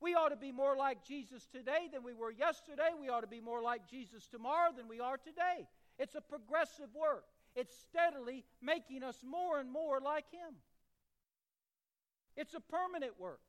We 0.01 0.13
ought 0.13 0.29
to 0.29 0.35
be 0.35 0.51
more 0.51 0.75
like 0.75 1.05
Jesus 1.05 1.47
today 1.47 1.87
than 1.89 2.03
we 2.03 2.13
were 2.13 2.31
yesterday. 2.31 2.89
We 2.99 3.07
ought 3.07 3.21
to 3.21 3.27
be 3.27 3.39
more 3.39 3.61
like 3.61 3.89
Jesus 3.89 4.27
tomorrow 4.27 4.71
than 4.75 4.89
we 4.89 4.99
are 4.99 5.15
today. 5.15 5.69
It's 5.97 6.15
a 6.15 6.21
progressive 6.21 6.93
work. 6.93 7.23
It's 7.55 7.75
steadily 7.89 8.45
making 8.61 9.03
us 9.03 9.17
more 9.27 9.59
and 9.59 9.71
more 9.71 9.99
like 9.99 10.25
Him. 10.31 10.55
It's 12.35 12.53
a 12.53 12.59
permanent 12.59 13.19
work. 13.19 13.41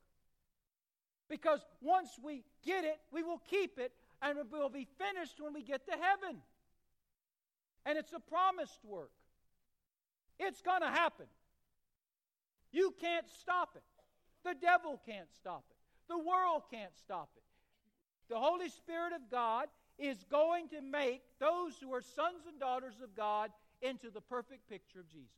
Because 1.28 1.60
once 1.80 2.10
we 2.22 2.44
get 2.64 2.84
it, 2.84 2.98
we 3.12 3.22
will 3.22 3.40
keep 3.48 3.78
it, 3.78 3.92
and 4.20 4.38
it 4.38 4.46
will 4.50 4.68
be 4.68 4.86
finished 4.98 5.40
when 5.40 5.54
we 5.54 5.62
get 5.62 5.86
to 5.86 5.92
heaven. 5.92 6.42
And 7.86 7.96
it's 7.96 8.12
a 8.12 8.20
promised 8.20 8.80
work. 8.84 9.10
It's 10.38 10.60
going 10.62 10.82
to 10.82 10.88
happen. 10.88 11.26
You 12.72 12.94
can't 13.00 13.26
stop 13.40 13.70
it. 13.76 13.82
The 14.44 14.54
devil 14.60 15.00
can't 15.06 15.30
stop 15.36 15.64
it. 15.70 15.76
The 16.08 16.18
world 16.18 16.62
can't 16.70 16.96
stop 16.96 17.30
it. 17.36 17.42
The 18.28 18.38
Holy 18.38 18.68
Spirit 18.68 19.12
of 19.12 19.30
God 19.30 19.68
is 19.98 20.24
going 20.30 20.68
to 20.68 20.80
make 20.80 21.22
those 21.38 21.74
who 21.80 21.92
are 21.92 22.02
sons 22.02 22.46
and 22.48 22.58
daughters 22.58 22.94
of 23.02 23.14
God 23.16 23.50
into 23.82 24.10
the 24.10 24.20
perfect 24.20 24.68
picture 24.68 25.00
of 25.00 25.08
Jesus. 25.08 25.28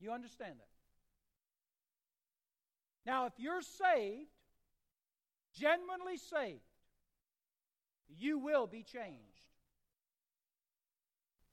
You 0.00 0.12
understand 0.12 0.54
that? 0.58 0.68
Now, 3.04 3.26
if 3.26 3.32
you're 3.38 3.62
saved, 3.62 4.30
genuinely 5.58 6.16
saved, 6.16 6.60
you 8.08 8.38
will 8.38 8.66
be 8.66 8.82
changed. 8.82 9.18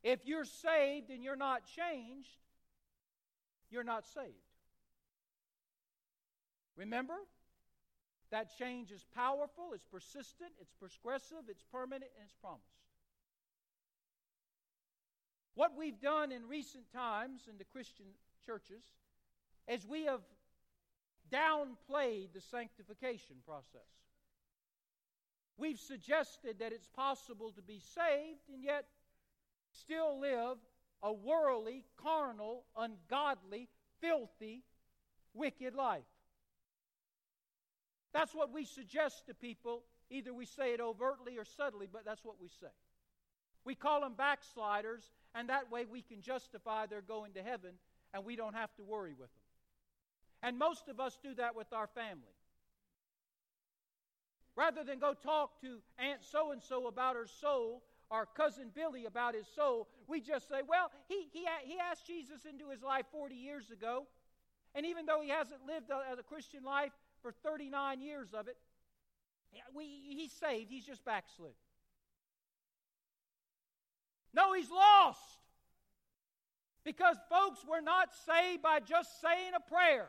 If 0.03 0.25
you're 0.25 0.45
saved 0.45 1.09
and 1.09 1.23
you're 1.23 1.35
not 1.35 1.63
changed, 1.65 2.29
you're 3.69 3.83
not 3.83 4.05
saved. 4.05 4.33
Remember? 6.75 7.15
That 8.29 8.57
change 8.57 8.91
is 8.91 9.05
powerful, 9.15 9.71
it's 9.73 9.85
persistent, 9.85 10.51
it's 10.59 10.73
progressive, 10.73 11.49
it's 11.49 11.63
permanent, 11.71 12.11
and 12.17 12.25
it's 12.25 12.35
promised. 12.41 12.63
What 15.57 15.71
we've 15.75 15.99
done 15.99 16.31
in 16.31 16.47
recent 16.47 16.83
times 16.93 17.47
in 17.49 17.57
the 17.57 17.63
Christian 17.63 18.05
churches 18.45 18.83
is 19.67 19.87
we 19.87 20.05
have 20.05 20.21
downplayed 21.33 22.31
the 22.35 22.41
sanctification 22.41 23.37
process. 23.43 23.89
We've 25.57 25.79
suggested 25.79 26.59
that 26.59 26.73
it's 26.73 26.87
possible 26.89 27.51
to 27.53 27.63
be 27.63 27.79
saved 27.79 28.47
and 28.53 28.63
yet 28.63 28.85
still 29.71 30.19
live 30.19 30.57
a 31.01 31.11
worldly, 31.11 31.85
carnal, 32.03 32.65
ungodly, 32.77 33.67
filthy, 33.99 34.63
wicked 35.33 35.73
life. 35.73 36.03
That's 38.13 38.35
what 38.35 38.53
we 38.53 38.63
suggest 38.63 39.25
to 39.25 39.33
people. 39.33 39.85
Either 40.11 40.35
we 40.35 40.45
say 40.45 40.75
it 40.75 40.81
overtly 40.81 41.39
or 41.39 41.45
subtly, 41.45 41.87
but 41.91 42.05
that's 42.05 42.23
what 42.23 42.39
we 42.39 42.47
say. 42.47 42.67
We 43.65 43.75
call 43.75 43.99
them 43.99 44.13
backsliders, 44.15 45.11
and 45.37 45.49
that 45.49 45.71
way 45.71 45.85
we 45.85 46.01
can 46.01 46.21
justify 46.21 46.87
their 46.87 47.01
going 47.01 47.33
to 47.33 47.43
heaven, 47.43 47.71
and 48.13 48.25
we 48.25 48.35
don't 48.35 48.55
have 48.55 48.73
to 48.75 48.83
worry 48.83 49.11
with 49.11 49.29
them. 49.33 49.43
And 50.41 50.57
most 50.57 50.87
of 50.87 50.99
us 50.99 51.17
do 51.21 51.35
that 51.35 51.55
with 51.55 51.71
our 51.73 51.87
family. 51.87 52.23
Rather 54.55 54.83
than 54.83 54.97
go 54.97 55.13
talk 55.13 55.61
to 55.61 55.77
Aunt 55.99 56.21
so 56.23 56.51
and 56.51 56.63
so 56.63 56.87
about 56.87 57.15
her 57.15 57.27
soul, 57.27 57.83
or 58.09 58.25
cousin 58.25 58.71
Billy 58.73 59.05
about 59.05 59.35
his 59.35 59.45
soul, 59.55 59.87
we 60.07 60.21
just 60.21 60.47
say, 60.47 60.61
well, 60.67 60.89
he, 61.07 61.27
he, 61.31 61.45
he 61.63 61.77
asked 61.79 62.07
Jesus 62.07 62.45
into 62.49 62.69
his 62.69 62.81
life 62.81 63.05
40 63.11 63.35
years 63.35 63.69
ago. 63.69 64.07
And 64.73 64.85
even 64.85 65.05
though 65.05 65.21
he 65.21 65.29
hasn't 65.29 65.65
lived 65.67 65.89
a, 65.91 66.19
a 66.19 66.23
Christian 66.23 66.63
life 66.63 66.91
for 67.21 67.31
39 67.31 68.01
years 68.01 68.29
of 68.33 68.47
it, 68.47 68.57
we, 69.75 69.85
he's 70.09 70.31
saved. 70.31 70.71
He's 70.71 70.85
just 70.85 71.03
backslid. 71.05 71.53
No, 74.37 74.53
he's 74.53 74.69
lost. 74.69 75.19
Because, 76.85 77.17
folks, 77.27 77.65
we're 77.67 77.81
not 77.81 78.09
saved 78.25 78.61
by 78.61 78.79
just 78.79 79.19
saying 79.19 79.51
a 79.57 79.59
prayer. 79.59 80.07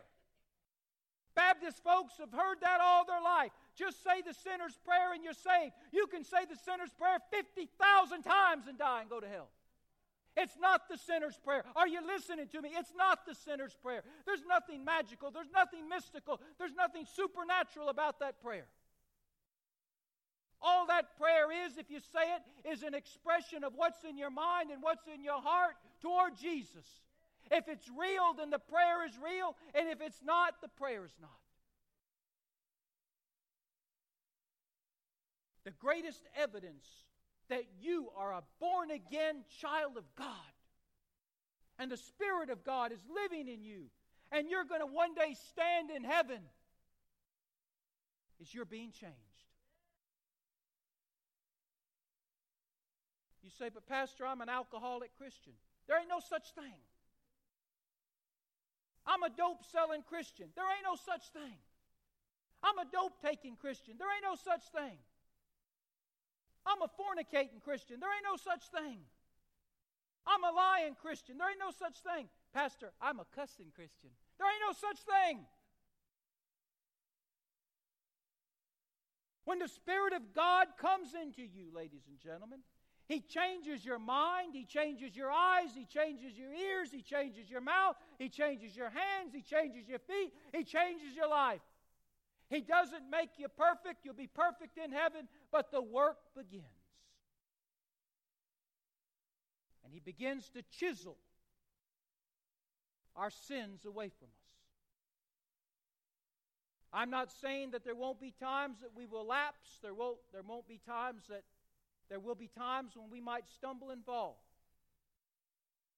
Baptist 1.35 1.83
folks 1.83 2.13
have 2.21 2.31
heard 2.31 2.61
that 2.61 2.81
all 2.83 3.07
their 3.07 3.23
life. 3.23 3.51
Just 3.75 4.05
say 4.05 4.21
the 4.21 4.35
sinner's 4.35 4.77
prayer 4.85 5.15
and 5.15 5.25
you're 5.25 5.33
saved. 5.33 5.73
You 5.93 6.07
can 6.09 6.25
say 6.25 6.45
the 6.45 6.57
sinner's 6.57 6.93
prayer 6.99 7.19
50,000 7.33 8.23
times 8.23 8.67
and 8.69 8.77
die 8.77 9.01
and 9.01 9.09
go 9.09 9.19
to 9.19 9.27
hell. 9.27 9.49
It's 10.37 10.59
not 10.61 10.89
the 10.89 10.99
sinner's 10.99 11.37
prayer. 11.37 11.65
Are 11.75 11.89
you 11.89 12.05
listening 12.07 12.49
to 12.53 12.63
me? 12.63 12.71
It's 12.75 12.93
not 12.97 13.27
the 13.27 13.35
sinner's 13.35 13.75
prayer. 13.83 14.03
There's 14.27 14.45
nothing 14.49 14.85
magical, 14.85 15.31
there's 15.31 15.51
nothing 15.53 15.89
mystical, 15.89 16.41
there's 16.59 16.75
nothing 16.75 17.07
supernatural 17.13 17.89
about 17.89 18.21
that 18.21 18.41
prayer. 18.43 18.67
All 20.61 20.87
that 20.87 21.17
prayer 21.17 21.67
is, 21.67 21.79
if 21.79 21.91
you 21.91 22.01
say 22.01 22.35
it, 22.35 22.69
is 22.69 22.83
an 22.83 22.95
expression 22.95 23.63
of 23.63 23.75
what's 23.77 24.03
in 24.05 24.19
your 24.19 24.31
mind 24.31 24.71
and 24.71 24.83
what's 24.83 25.07
in 25.13 25.23
your 25.23 25.41
heart 25.41 25.75
toward 26.01 26.37
Jesus. 26.37 26.87
If 27.51 27.69
it's 27.69 27.89
real, 27.89 28.35
then 28.37 28.51
the 28.51 28.59
prayer 28.59 29.07
is 29.07 29.13
real, 29.23 29.57
and 29.75 29.89
if 29.89 30.01
it's 30.01 30.23
not, 30.25 30.61
the 30.61 30.69
prayer 30.69 31.05
is 31.05 31.17
not. 31.21 31.31
The 35.65 35.71
greatest 35.71 36.23
evidence 36.37 36.87
that 37.49 37.65
you 37.81 38.09
are 38.17 38.33
a 38.33 38.43
born 38.61 38.91
again 38.91 39.45
child 39.61 39.97
of 39.97 40.05
God 40.17 40.27
and 41.79 41.91
the 41.91 41.97
Spirit 41.97 42.51
of 42.51 42.65
God 42.65 42.93
is 42.93 42.99
living 43.15 43.49
in 43.49 43.63
you, 43.63 43.85
and 44.33 44.49
you're 44.51 44.65
going 44.65 44.81
to 44.81 44.87
one 44.87 45.15
day 45.15 45.35
stand 45.51 45.91
in 45.91 46.05
heaven, 46.05 46.41
is 48.41 48.53
you're 48.53 48.65
being 48.65 48.91
changed. 48.91 49.28
Say, 53.59 53.71
but 53.73 53.87
Pastor, 53.87 54.27
I'm 54.27 54.41
an 54.41 54.49
alcoholic 54.49 55.11
Christian. 55.19 55.53
There 55.87 55.99
ain't 55.99 56.09
no 56.09 56.21
such 56.21 56.55
thing. 56.55 56.79
I'm 59.07 59.23
a 59.23 59.31
dope 59.31 59.65
selling 59.73 60.03
Christian. 60.03 60.49
There 60.55 60.65
ain't 60.65 60.85
no 60.85 60.95
such 60.95 61.33
thing. 61.33 61.57
I'm 62.63 62.79
a 62.79 62.85
dope 62.91 63.21
taking 63.23 63.57
Christian. 63.57 63.95
There 63.99 64.09
ain't 64.13 64.25
no 64.25 64.37
such 64.37 64.69
thing. 64.71 64.99
I'm 66.67 66.83
a 66.83 66.91
fornicating 66.93 67.63
Christian. 67.65 68.01
There 68.01 68.13
ain't 68.13 68.29
no 68.29 68.37
such 68.37 68.69
thing. 68.69 69.01
I'm 70.27 70.45
a 70.45 70.53
lying 70.55 70.95
Christian. 71.01 71.39
There 71.39 71.49
ain't 71.49 71.59
no 71.59 71.73
such 71.73 71.99
thing. 72.05 72.29
Pastor, 72.53 72.93
I'm 73.01 73.19
a 73.19 73.27
cussing 73.35 73.73
Christian. 73.75 74.11
There 74.39 74.47
ain't 74.47 74.65
no 74.69 74.77
such 74.77 75.01
thing. 75.01 75.41
When 79.47 79.59
the 79.59 79.69
Spirit 79.69 80.13
of 80.13 80.35
God 80.35 80.67
comes 80.77 81.15
into 81.15 81.41
you, 81.41 81.73
ladies 81.73 82.05
and 82.07 82.21
gentlemen, 82.21 82.61
He 83.09 83.21
changes 83.21 83.87
your 83.87 83.99
mind, 83.99 84.51
He 84.53 84.65
changes 84.65 85.17
your 85.17 85.33
eyes, 85.33 85.71
He 85.75 85.87
changes 85.87 86.37
your 86.37 86.53
ears, 86.53 86.91
He 86.93 87.01
changes 87.01 87.51
your 87.51 87.63
mouth, 87.63 87.97
He 88.19 88.29
changes 88.29 88.77
your 88.77 88.91
hands, 88.91 89.33
He 89.33 89.41
changes 89.41 89.89
your 89.89 89.99
feet, 90.01 90.35
He 90.53 90.63
changes 90.63 91.17
your 91.17 91.29
life. 91.29 91.63
He 92.51 92.61
doesn't 92.61 93.11
make 93.11 93.31
you 93.39 93.49
perfect, 93.49 94.05
you'll 94.05 94.15
be 94.15 94.27
perfect 94.27 94.77
in 94.77 94.93
heaven, 94.93 95.27
but 95.51 95.71
the 95.71 95.81
work 95.81 96.19
begins. 96.37 96.65
And 99.85 99.93
He 99.95 100.01
begins 100.01 100.51
to 100.51 100.63
chisel 100.79 101.17
our 103.17 103.31
sins 103.31 103.87
away 103.87 104.11
from 104.19 104.29
us. 104.29 104.49
I'm 106.93 107.11
not 107.11 107.31
saying 107.41 107.71
that 107.71 107.85
there 107.85 107.95
won't 107.95 108.21
be 108.21 108.33
times 108.39 108.81
that 108.81 108.91
we 108.95 109.07
will 109.07 109.27
lapse. 109.27 109.79
There 109.83 109.95
won't, 109.95 110.19
there 110.33 110.43
won't 110.43 110.69
be 110.69 110.81
times 110.87 111.23
that 111.29 111.43
there 112.09 112.21
will 112.21 112.35
be 112.35 112.49
times 112.49 112.93
when 112.95 113.11
we 113.11 113.21
might 113.21 113.45
stumble 113.57 113.91
and 113.91 114.05
fall. 114.05 114.43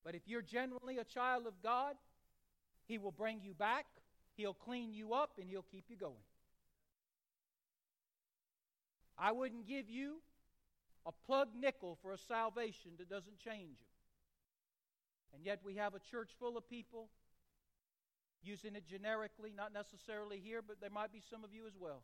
But 0.04 0.14
if 0.14 0.22
you're 0.26 0.42
genuinely 0.42 0.98
a 0.98 1.04
child 1.04 1.46
of 1.46 1.54
God, 1.62 1.94
He 2.86 2.98
will 2.98 3.12
bring 3.12 3.40
you 3.42 3.54
back, 3.54 3.86
He'll 4.34 4.54
clean 4.54 4.92
you 4.92 5.12
up, 5.12 5.32
and 5.38 5.48
He'll 5.48 5.66
keep 5.70 5.84
you 5.88 5.96
going. 5.96 6.14
I 9.18 9.32
wouldn't 9.32 9.68
give 9.68 9.88
you 9.88 10.16
a 11.06 11.12
plug 11.26 11.48
nickel 11.58 11.98
for 12.02 12.12
a 12.12 12.18
salvation 12.18 12.92
that 12.98 13.10
doesn't 13.10 13.38
change 13.38 13.78
you. 13.78 13.86
And 15.34 15.44
yet 15.44 15.60
we 15.64 15.76
have 15.76 15.94
a 15.94 16.00
church 16.10 16.30
full 16.38 16.56
of 16.56 16.68
people 16.68 17.08
using 18.42 18.74
it 18.74 18.88
generically, 18.88 19.52
not 19.54 19.72
necessarily 19.72 20.40
here, 20.42 20.62
but 20.66 20.80
there 20.80 20.90
might 20.90 21.12
be 21.12 21.22
some 21.30 21.44
of 21.44 21.52
you 21.52 21.66
as 21.66 21.74
well. 21.78 22.02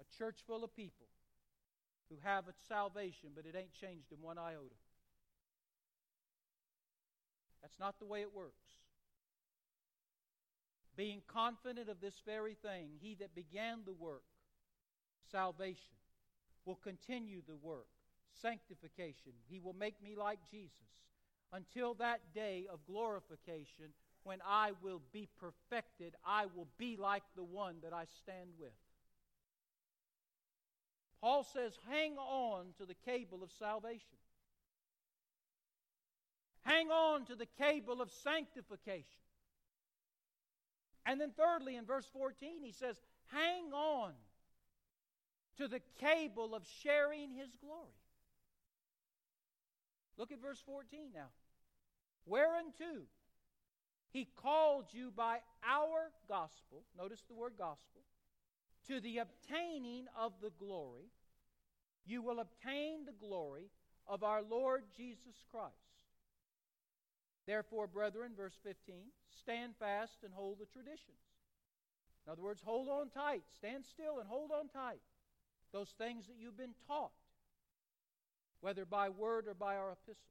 A 0.00 0.18
church 0.18 0.38
full 0.46 0.64
of 0.64 0.74
people 0.74 1.06
who 2.08 2.16
have 2.22 2.48
a 2.48 2.54
salvation, 2.68 3.30
but 3.34 3.46
it 3.46 3.56
ain't 3.56 3.72
changed 3.72 4.12
in 4.12 4.22
one 4.22 4.38
iota. 4.38 4.74
That's 7.62 7.78
not 7.80 7.98
the 7.98 8.06
way 8.06 8.20
it 8.20 8.34
works. 8.34 8.54
Being 10.96 11.20
confident 11.26 11.88
of 11.88 12.00
this 12.00 12.22
very 12.24 12.54
thing, 12.54 12.90
he 13.00 13.16
that 13.16 13.34
began 13.34 13.80
the 13.84 13.92
work, 13.92 14.22
salvation, 15.30 15.96
will 16.64 16.76
continue 16.76 17.42
the 17.46 17.56
work, 17.56 17.86
sanctification. 18.40 19.32
He 19.48 19.60
will 19.60 19.74
make 19.74 20.02
me 20.02 20.14
like 20.16 20.38
Jesus 20.50 20.72
until 21.52 21.94
that 21.94 22.20
day 22.34 22.66
of 22.72 22.80
glorification 22.86 23.92
when 24.24 24.40
I 24.44 24.72
will 24.82 25.00
be 25.12 25.28
perfected, 25.38 26.14
I 26.26 26.46
will 26.46 26.66
be 26.78 26.96
like 26.96 27.22
the 27.36 27.44
one 27.44 27.76
that 27.82 27.92
I 27.92 28.06
stand 28.22 28.50
with. 28.58 28.72
Paul 31.26 31.42
says, 31.42 31.76
hang 31.90 32.16
on 32.18 32.66
to 32.78 32.84
the 32.86 32.94
cable 33.04 33.42
of 33.42 33.50
salvation. 33.58 34.16
Hang 36.62 36.92
on 36.92 37.24
to 37.24 37.34
the 37.34 37.48
cable 37.58 38.00
of 38.00 38.12
sanctification. 38.22 39.24
And 41.04 41.20
then, 41.20 41.32
thirdly, 41.36 41.74
in 41.74 41.84
verse 41.84 42.06
14, 42.12 42.62
he 42.62 42.70
says, 42.70 43.00
hang 43.32 43.72
on 43.72 44.12
to 45.56 45.66
the 45.66 45.80
cable 46.00 46.54
of 46.54 46.62
sharing 46.84 47.32
his 47.32 47.50
glory. 47.60 47.98
Look 50.16 50.30
at 50.30 50.40
verse 50.40 50.62
14 50.64 51.08
now. 51.12 51.30
Whereunto 52.24 53.02
he 54.12 54.28
called 54.40 54.84
you 54.92 55.10
by 55.10 55.38
our 55.68 56.12
gospel, 56.28 56.84
notice 56.96 57.24
the 57.28 57.34
word 57.34 57.54
gospel, 57.58 58.02
to 58.86 59.00
the 59.00 59.18
obtaining 59.18 60.06
of 60.16 60.32
the 60.40 60.52
glory. 60.60 61.10
You 62.06 62.22
will 62.22 62.38
obtain 62.38 63.04
the 63.04 63.12
glory 63.12 63.70
of 64.06 64.22
our 64.22 64.42
Lord 64.42 64.84
Jesus 64.96 65.44
Christ. 65.50 65.74
Therefore, 67.46 67.86
brethren, 67.86 68.32
verse 68.36 68.56
15, 68.62 68.96
stand 69.40 69.74
fast 69.78 70.18
and 70.24 70.32
hold 70.32 70.58
the 70.58 70.66
traditions. 70.66 71.18
In 72.26 72.32
other 72.32 72.42
words, 72.42 72.60
hold 72.64 72.88
on 72.88 73.08
tight. 73.08 73.42
Stand 73.56 73.84
still 73.84 74.18
and 74.18 74.28
hold 74.28 74.50
on 74.50 74.68
tight. 74.68 75.00
Those 75.72 75.94
things 75.98 76.26
that 76.26 76.36
you've 76.38 76.56
been 76.56 76.74
taught, 76.86 77.12
whether 78.60 78.84
by 78.84 79.08
word 79.08 79.46
or 79.46 79.54
by 79.54 79.76
our 79.76 79.92
epistle. 79.92 80.24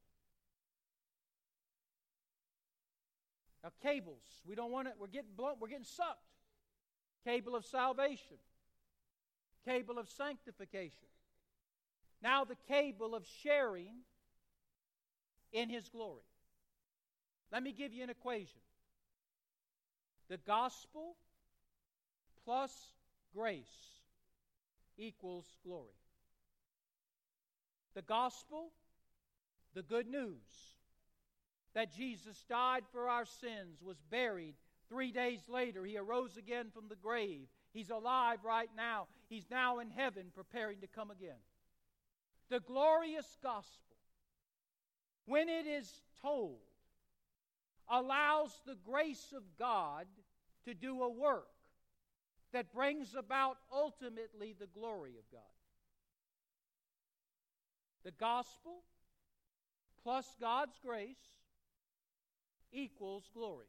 Now, 3.64 3.72
cables, 3.82 4.24
we 4.46 4.56
don't 4.56 4.72
want 4.72 4.88
it, 4.88 4.96
we're 5.00 5.08
getting 5.08 5.36
blown, 5.36 5.56
we're 5.60 5.70
getting 5.70 5.86
sucked. 5.86 6.20
Cable 7.26 7.56
of 7.56 7.66
salvation, 7.66 8.38
cable 9.68 9.98
of 9.98 10.08
sanctification. 10.10 11.08
Now, 12.26 12.44
the 12.44 12.58
cable 12.68 13.14
of 13.14 13.24
sharing 13.44 14.00
in 15.54 15.70
His 15.70 15.88
glory. 15.90 16.24
Let 17.52 17.62
me 17.62 17.72
give 17.72 17.94
you 17.94 18.04
an 18.04 18.10
equation 18.10 18.62
the 20.28 20.38
gospel 20.38 21.18
plus 22.44 22.72
grace 23.32 23.62
equals 24.98 25.46
glory. 25.64 26.02
The 27.94 28.02
gospel, 28.02 28.72
the 29.76 29.84
good 29.84 30.08
news 30.08 30.74
that 31.76 31.96
Jesus 31.96 32.44
died 32.50 32.86
for 32.92 33.08
our 33.08 33.26
sins, 33.26 33.84
was 33.84 33.98
buried. 34.10 34.56
Three 34.90 35.12
days 35.12 35.42
later, 35.48 35.86
he 35.86 35.96
arose 35.96 36.38
again 36.38 36.72
from 36.74 36.90
the 36.90 36.96
grave. 36.96 37.46
He's 37.72 37.92
alive 37.92 38.40
right 38.44 38.70
now. 38.76 39.10
He's 39.30 39.46
now 39.52 39.78
in 39.78 39.92
heaven 39.92 40.32
preparing 40.34 40.82
to 40.82 40.88
come 40.88 41.12
again. 41.12 41.38
The 42.49 42.60
glorious 42.60 43.38
gospel, 43.41 43.97
when 45.25 45.49
it 45.49 45.65
is 45.65 45.89
told, 46.21 46.60
allows 47.89 48.51
the 48.65 48.77
grace 48.86 49.34
of 49.36 49.43
God 49.58 50.05
to 50.65 50.73
do 50.73 51.01
a 51.03 51.10
work 51.10 51.47
that 52.53 52.71
brings 52.73 53.15
about 53.15 53.58
ultimately 53.71 54.55
the 54.58 54.67
glory 54.67 55.17
of 55.17 55.29
God. 55.31 55.41
The 58.03 58.12
gospel 58.12 58.84
plus 60.03 60.36
God's 60.39 60.77
grace 60.86 61.17
equals 62.71 63.29
glory. 63.34 63.65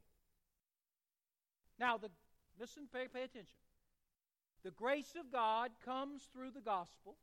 Now, 1.79 1.97
the, 1.97 2.09
listen, 2.59 2.87
pay, 2.93 3.07
pay 3.11 3.23
attention. 3.23 3.57
The 4.63 4.71
grace 4.71 5.15
of 5.19 5.31
God 5.31 5.71
comes 5.83 6.23
through 6.33 6.51
the 6.51 6.61
gospel, 6.61 7.17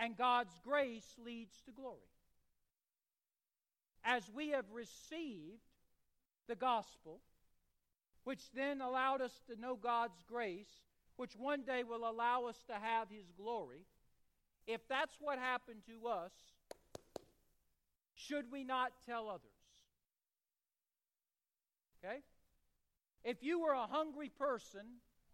and 0.00 0.16
God's 0.16 0.58
grace 0.64 1.14
leads 1.22 1.54
to 1.66 1.72
glory. 1.72 1.98
As 4.02 4.22
we 4.34 4.48
have 4.48 4.64
received 4.72 5.60
the 6.48 6.56
gospel, 6.56 7.20
which 8.24 8.40
then 8.54 8.80
allowed 8.80 9.20
us 9.20 9.38
to 9.46 9.60
know 9.60 9.76
God's 9.76 10.24
grace, 10.26 10.70
which 11.16 11.36
one 11.36 11.62
day 11.62 11.84
will 11.84 12.08
allow 12.08 12.46
us 12.46 12.56
to 12.66 12.72
have 12.72 13.10
His 13.10 13.30
glory, 13.36 13.84
if 14.66 14.80
that's 14.88 15.14
what 15.20 15.38
happened 15.38 15.82
to 15.86 16.08
us, 16.08 16.32
should 18.14 18.50
we 18.50 18.64
not 18.64 18.92
tell 19.06 19.28
others? 19.28 19.50
Okay? 22.02 22.20
If 23.22 23.42
you 23.42 23.60
were 23.60 23.74
a 23.74 23.86
hungry 23.86 24.30
person 24.30 24.80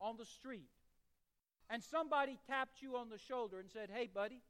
on 0.00 0.16
the 0.16 0.24
street 0.24 0.70
and 1.70 1.82
somebody 1.82 2.38
tapped 2.48 2.82
you 2.82 2.96
on 2.96 3.10
the 3.10 3.18
shoulder 3.18 3.60
and 3.60 3.70
said, 3.70 3.90
Hey, 3.92 4.08
buddy, 4.12 4.42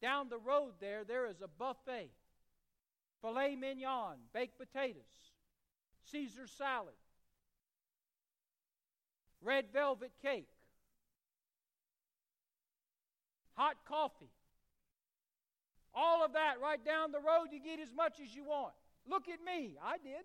down 0.00 0.28
the 0.28 0.38
road 0.38 0.72
there, 0.80 1.04
there 1.04 1.26
is 1.26 1.40
a 1.42 1.48
buffet 1.48 2.10
filet 3.20 3.56
mignon, 3.56 4.16
baked 4.32 4.58
potatoes, 4.58 5.02
Caesar 6.12 6.46
salad, 6.46 6.94
red 9.42 9.66
velvet 9.72 10.12
cake, 10.22 10.48
hot 13.54 13.76
coffee. 13.86 14.30
All 15.94 16.24
of 16.24 16.34
that 16.34 16.60
right 16.62 16.84
down 16.84 17.10
the 17.10 17.18
road, 17.18 17.48
you 17.50 17.58
get 17.58 17.80
as 17.80 17.92
much 17.92 18.20
as 18.22 18.32
you 18.32 18.44
want. 18.44 18.74
Look 19.08 19.28
at 19.28 19.42
me, 19.44 19.72
I 19.82 19.98
did. 19.98 20.22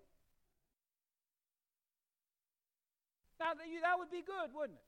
Now, 3.40 3.54
that 3.54 3.98
would 3.98 4.10
be 4.10 4.22
good, 4.22 4.54
wouldn't 4.54 4.78
it? 4.78 4.84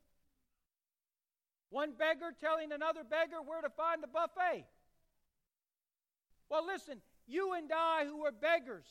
One 1.70 1.92
beggar 1.99 2.31
telling 2.40 2.70
another 2.70 3.03
beggar 3.03 3.42
where 3.44 3.61
to 3.61 3.70
find 3.70 4.01
the 4.03 4.07
buffet. 4.07 4.64
Well, 6.48 6.66
listen, 6.66 7.00
you 7.26 7.54
and 7.54 7.70
I 7.72 8.04
who 8.06 8.22
were 8.22 8.32
beggars, 8.32 8.87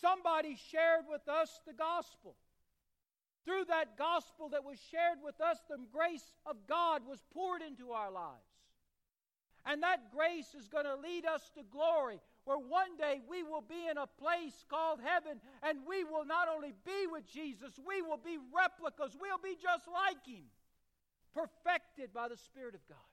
somebody 0.00 0.56
shared 0.70 1.04
with 1.08 1.28
us 1.28 1.60
the 1.66 1.74
gospel. 1.74 2.36
Through 3.44 3.66
that 3.68 3.96
gospel 3.96 4.50
that 4.50 4.64
was 4.64 4.78
shared 4.90 5.18
with 5.24 5.40
us, 5.40 5.58
the 5.68 5.78
grace 5.92 6.32
of 6.44 6.56
God 6.66 7.02
was 7.06 7.24
poured 7.32 7.62
into 7.62 7.92
our 7.92 8.10
lives. 8.10 8.44
And 9.64 9.82
that 9.82 10.12
grace 10.14 10.54
is 10.58 10.68
going 10.68 10.84
to 10.84 10.96
lead 10.96 11.26
us 11.26 11.50
to 11.54 11.62
glory 11.70 12.20
where 12.44 12.58
one 12.58 12.96
day 12.96 13.20
we 13.28 13.42
will 13.42 13.60
be 13.60 13.88
in 13.90 13.98
a 13.98 14.06
place 14.06 14.64
called 14.70 15.00
heaven 15.04 15.40
and 15.62 15.80
we 15.86 16.04
will 16.04 16.24
not 16.24 16.48
only 16.48 16.72
be 16.86 17.06
with 17.10 17.26
Jesus, 17.26 17.72
we 17.86 18.00
will 18.00 18.16
be 18.16 18.38
replicas. 18.54 19.16
We'll 19.20 19.42
be 19.42 19.56
just 19.60 19.86
like 19.86 20.24
Him, 20.24 20.44
perfected 21.34 22.12
by 22.14 22.28
the 22.28 22.38
Spirit 22.38 22.74
of 22.74 22.80
God. 22.88 23.07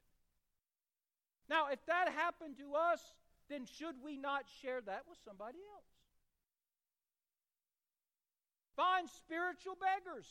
Now, 1.49 1.67
if 1.71 1.85
that 1.85 2.09
happened 2.09 2.57
to 2.57 2.75
us, 2.75 2.99
then 3.49 3.65
should 3.65 3.95
we 4.03 4.17
not 4.17 4.45
share 4.61 4.81
that 4.81 5.03
with 5.07 5.19
somebody 5.23 5.59
else? 5.59 5.85
Find 8.75 9.07
spiritual 9.09 9.77
beggars. 9.79 10.27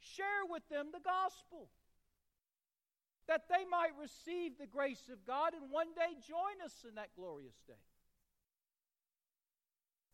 Share 0.00 0.48
with 0.48 0.66
them 0.68 0.88
the 0.92 1.00
gospel. 1.00 1.68
That 3.28 3.44
they 3.48 3.64
might 3.68 3.92
receive 4.00 4.56
the 4.58 4.66
grace 4.66 5.10
of 5.12 5.26
God 5.26 5.52
and 5.52 5.70
one 5.70 5.92
day 5.94 6.16
join 6.26 6.64
us 6.64 6.74
in 6.88 6.94
that 6.94 7.14
glorious 7.14 7.56
day. 7.66 7.84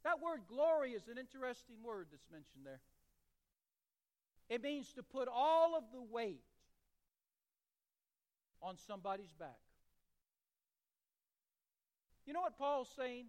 That 0.02 0.20
word 0.20 0.40
glory 0.48 0.90
is 0.90 1.08
an 1.08 1.16
interesting 1.16 1.76
word 1.82 2.08
that's 2.10 2.28
mentioned 2.30 2.66
there. 2.66 2.80
It 4.50 4.62
means 4.62 4.92
to 4.94 5.02
put 5.02 5.28
all 5.32 5.76
of 5.76 5.84
the 5.92 6.02
weight 6.02 6.44
on 8.60 8.76
somebody's 8.76 9.32
back. 9.38 9.60
You 12.26 12.32
know 12.32 12.40
what 12.40 12.58
Paul's 12.58 12.90
saying? 12.96 13.26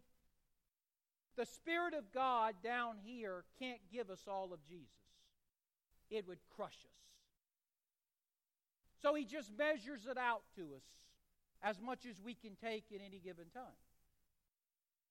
The 1.37 1.45
Spirit 1.45 1.93
of 1.93 2.13
God 2.13 2.55
down 2.63 2.95
here 3.03 3.43
can't 3.59 3.81
give 3.91 4.09
us 4.09 4.21
all 4.27 4.53
of 4.53 4.59
Jesus, 4.67 4.89
it 6.09 6.27
would 6.27 6.39
crush 6.55 6.69
us. 6.73 7.05
So 9.01 9.13
he 9.13 9.25
just 9.25 9.51
measures 9.57 10.07
it 10.09 10.17
out 10.17 10.41
to 10.55 10.61
us 10.75 10.83
as 11.61 11.79
much 11.81 12.05
as 12.09 12.21
we 12.23 12.33
can 12.33 12.55
take 12.55 12.85
at 12.93 13.01
any 13.05 13.19
given 13.19 13.45
time. 13.53 13.63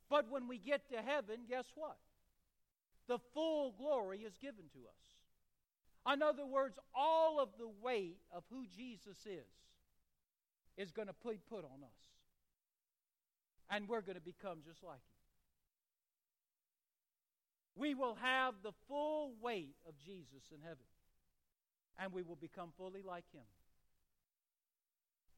But 0.08 0.30
when 0.30 0.48
we 0.48 0.58
get 0.58 0.88
to 0.90 0.96
heaven, 0.96 1.40
guess 1.48 1.66
what? 1.74 1.96
The 3.06 3.18
full 3.34 3.72
glory 3.72 4.20
is 4.20 4.36
given 4.38 4.64
to 4.72 4.78
us. 4.78 6.14
In 6.14 6.22
other 6.22 6.46
words, 6.46 6.78
all 6.94 7.40
of 7.40 7.50
the 7.58 7.68
weight 7.82 8.18
of 8.32 8.44
who 8.50 8.66
Jesus 8.76 9.16
is 9.26 9.46
is 10.76 10.90
going 10.90 11.08
to 11.08 11.14
be 11.26 11.38
put 11.48 11.64
on 11.64 11.82
us. 11.82 12.13
And 13.74 13.88
we're 13.88 14.02
going 14.02 14.14
to 14.14 14.22
become 14.22 14.58
just 14.64 14.84
like 14.84 15.02
him. 15.02 15.18
We 17.74 17.94
will 17.94 18.16
have 18.22 18.54
the 18.62 18.70
full 18.86 19.32
weight 19.42 19.74
of 19.88 19.94
Jesus 19.98 20.46
in 20.54 20.60
heaven. 20.62 20.86
And 21.98 22.12
we 22.12 22.22
will 22.22 22.36
become 22.36 22.70
fully 22.78 23.02
like 23.02 23.24
him. 23.32 23.42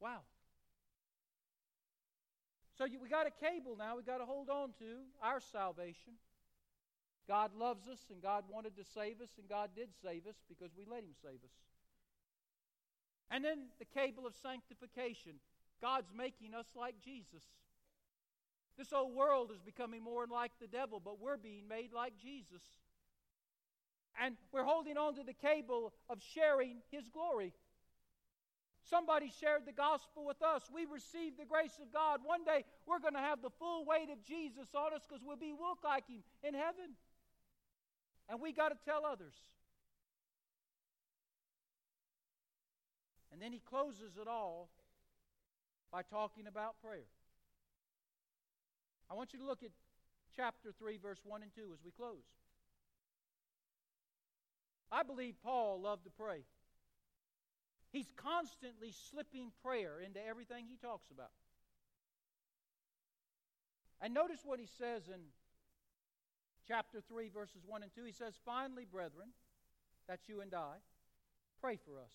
Wow. 0.00 0.20
So 2.76 2.84
you, 2.84 3.00
we 3.00 3.08
got 3.08 3.26
a 3.26 3.30
cable 3.30 3.74
now 3.78 3.96
we 3.96 4.02
got 4.02 4.18
to 4.18 4.26
hold 4.26 4.50
on 4.50 4.72
to 4.80 5.08
our 5.22 5.40
salvation. 5.40 6.20
God 7.26 7.52
loves 7.58 7.88
us 7.88 8.04
and 8.10 8.20
God 8.20 8.44
wanted 8.52 8.76
to 8.76 8.84
save 8.84 9.22
us 9.22 9.30
and 9.38 9.48
God 9.48 9.70
did 9.74 9.88
save 10.02 10.26
us 10.26 10.36
because 10.46 10.70
we 10.76 10.84
let 10.84 11.00
Him 11.00 11.16
save 11.22 11.40
us. 11.40 11.56
And 13.30 13.42
then 13.42 13.72
the 13.78 13.86
cable 13.86 14.26
of 14.26 14.34
sanctification. 14.36 15.40
God's 15.80 16.12
making 16.14 16.54
us 16.54 16.66
like 16.76 16.94
Jesus. 17.02 17.42
This 18.78 18.92
old 18.92 19.14
world 19.14 19.50
is 19.54 19.60
becoming 19.60 20.02
more 20.02 20.26
like 20.26 20.52
the 20.60 20.66
devil, 20.66 21.00
but 21.02 21.20
we're 21.20 21.38
being 21.38 21.66
made 21.68 21.92
like 21.92 22.12
Jesus. 22.20 22.62
And 24.20 24.36
we're 24.52 24.64
holding 24.64 24.96
on 24.96 25.14
to 25.16 25.22
the 25.22 25.34
cable 25.34 25.92
of 26.08 26.18
sharing 26.34 26.78
His 26.90 27.08
glory. 27.08 27.52
Somebody 28.88 29.32
shared 29.40 29.62
the 29.66 29.72
gospel 29.72 30.24
with 30.24 30.42
us. 30.42 30.62
We 30.72 30.84
received 30.84 31.38
the 31.38 31.44
grace 31.44 31.78
of 31.82 31.92
God. 31.92 32.20
One 32.22 32.44
day 32.44 32.64
we're 32.86 33.00
going 33.00 33.14
to 33.14 33.20
have 33.20 33.42
the 33.42 33.50
full 33.58 33.84
weight 33.84 34.10
of 34.10 34.22
Jesus 34.22 34.68
on 34.74 34.94
us 34.94 35.02
because 35.08 35.24
we'll 35.24 35.36
be 35.36 35.52
look 35.52 35.78
like 35.84 36.06
Him 36.08 36.22
in 36.42 36.54
heaven. 36.54 36.94
And 38.28 38.40
we 38.40 38.52
got 38.52 38.68
to 38.68 38.76
tell 38.84 39.04
others. 39.04 39.34
And 43.32 43.42
then 43.42 43.52
he 43.52 43.60
closes 43.60 44.16
it 44.20 44.26
all 44.26 44.70
by 45.92 46.02
talking 46.02 46.46
about 46.46 46.80
prayer. 46.82 47.04
I 49.10 49.14
want 49.14 49.32
you 49.32 49.38
to 49.38 49.46
look 49.46 49.62
at 49.62 49.70
chapter 50.34 50.72
3, 50.78 50.98
verse 50.98 51.20
1 51.24 51.42
and 51.42 51.54
2 51.54 51.60
as 51.72 51.78
we 51.84 51.90
close. 51.90 52.24
I 54.90 55.02
believe 55.02 55.34
Paul 55.42 55.80
loved 55.80 56.04
to 56.04 56.10
pray. 56.10 56.44
He's 57.92 58.12
constantly 58.16 58.92
slipping 59.10 59.52
prayer 59.62 60.00
into 60.04 60.20
everything 60.24 60.66
he 60.68 60.76
talks 60.76 61.10
about. 61.10 61.30
And 64.00 64.12
notice 64.12 64.40
what 64.44 64.60
he 64.60 64.66
says 64.78 65.08
in 65.08 65.20
chapter 66.68 67.00
3, 67.00 67.30
verses 67.30 67.62
1 67.66 67.82
and 67.82 67.94
2. 67.94 68.04
He 68.04 68.12
says, 68.12 68.34
Finally, 68.44 68.84
brethren, 68.84 69.28
that's 70.06 70.28
you 70.28 70.40
and 70.40 70.52
I, 70.52 70.76
pray 71.60 71.76
for 71.76 71.98
us. 71.98 72.12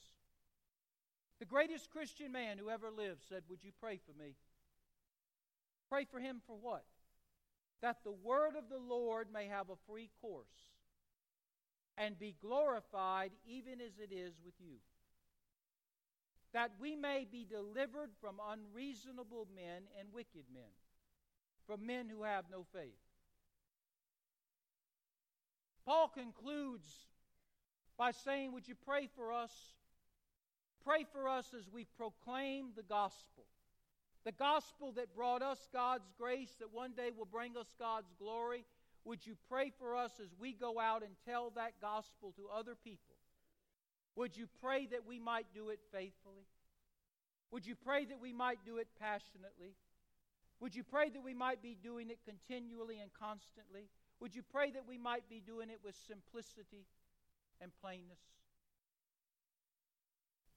The 1.40 1.46
greatest 1.46 1.90
Christian 1.90 2.32
man 2.32 2.58
who 2.60 2.70
ever 2.70 2.92
lived 2.92 3.24
said, 3.28 3.44
Would 3.50 3.64
you 3.64 3.72
pray 3.82 3.98
for 3.98 4.18
me? 4.22 4.36
Pray 5.92 6.06
for 6.06 6.20
him 6.20 6.42
for 6.48 6.56
what? 6.56 6.86
That 7.82 7.98
the 8.04 8.12
word 8.12 8.56
of 8.58 8.70
the 8.70 8.78
Lord 8.78 9.28
may 9.34 9.48
have 9.48 9.70
a 9.70 9.76
free 9.88 10.10
course 10.22 10.46
and 11.98 12.18
be 12.18 12.36
glorified 12.42 13.32
even 13.46 13.82
as 13.82 14.00
it 14.00 14.14
is 14.14 14.34
with 14.46 14.54
you 14.60 14.78
that 16.54 16.72
we 16.80 16.96
may 16.96 17.26
be 17.30 17.46
delivered 17.46 18.12
from 18.20 18.36
unreasonable 18.52 19.48
men 19.56 19.84
and 20.00 20.10
wicked 20.14 20.44
men, 20.54 20.64
from 21.66 21.86
men 21.86 22.10
who 22.10 22.24
have 22.24 22.46
no 22.52 22.66
faith. 22.74 22.92
Paul 25.86 26.10
concludes 26.10 26.88
by 27.98 28.12
saying, 28.12 28.52
Would 28.54 28.68
you 28.68 28.76
pray 28.76 29.08
for 29.16 29.32
us? 29.32 29.52
Pray 30.84 31.06
for 31.12 31.30
us 31.30 31.54
as 31.58 31.70
we 31.72 31.86
proclaim 31.98 32.72
the 32.76 32.84
gospel. 32.84 33.46
The 34.24 34.32
gospel 34.32 34.92
that 34.94 35.16
brought 35.16 35.42
us 35.42 35.68
God's 35.74 36.12
grace, 36.18 36.56
that 36.60 36.72
one 36.72 36.92
day 36.92 37.10
will 37.16 37.26
bring 37.26 37.58
us 37.58 37.74
God's 37.80 38.14
glory. 38.20 38.66
Would 39.04 39.26
you 39.26 39.36
pray 39.50 39.72
for 39.80 39.96
us 39.96 40.12
as 40.22 40.30
we 40.40 40.54
go 40.54 40.80
out 40.80 41.02
and 41.02 41.14
tell 41.28 41.52
that 41.56 41.74
gospel 41.82 42.34
to 42.38 42.44
other 42.56 42.76
people? 42.76 43.16
Would 44.16 44.38
you 44.38 44.48
pray 44.62 44.86
that 44.88 45.08
we 45.08 45.18
might 45.18 45.48
do 45.56 45.70
it 45.70 45.80
faithfully? 45.92 46.46
Would 47.52 47.66
you 47.66 47.76
pray 47.76 48.06
that 48.06 48.22
we 48.22 48.32
might 48.32 48.60
do 48.64 48.78
it 48.78 48.88
passionately? 49.00 49.76
Would 50.60 50.76
you 50.76 50.84
pray 50.84 51.10
that 51.10 51.24
we 51.24 51.34
might 51.34 51.62
be 51.64 51.76
doing 51.82 52.12
it 52.12 52.20
continually 52.24 53.00
and 53.00 53.12
constantly? 53.14 53.90
Would 54.20 54.36
you 54.36 54.44
pray 54.44 54.70
that 54.72 54.88
we 54.88 55.00
might 55.00 55.28
be 55.28 55.42
doing 55.44 55.72
it 55.72 55.80
with 55.84 55.96
simplicity 56.08 56.86
and 57.60 57.72
plainness? 57.82 58.22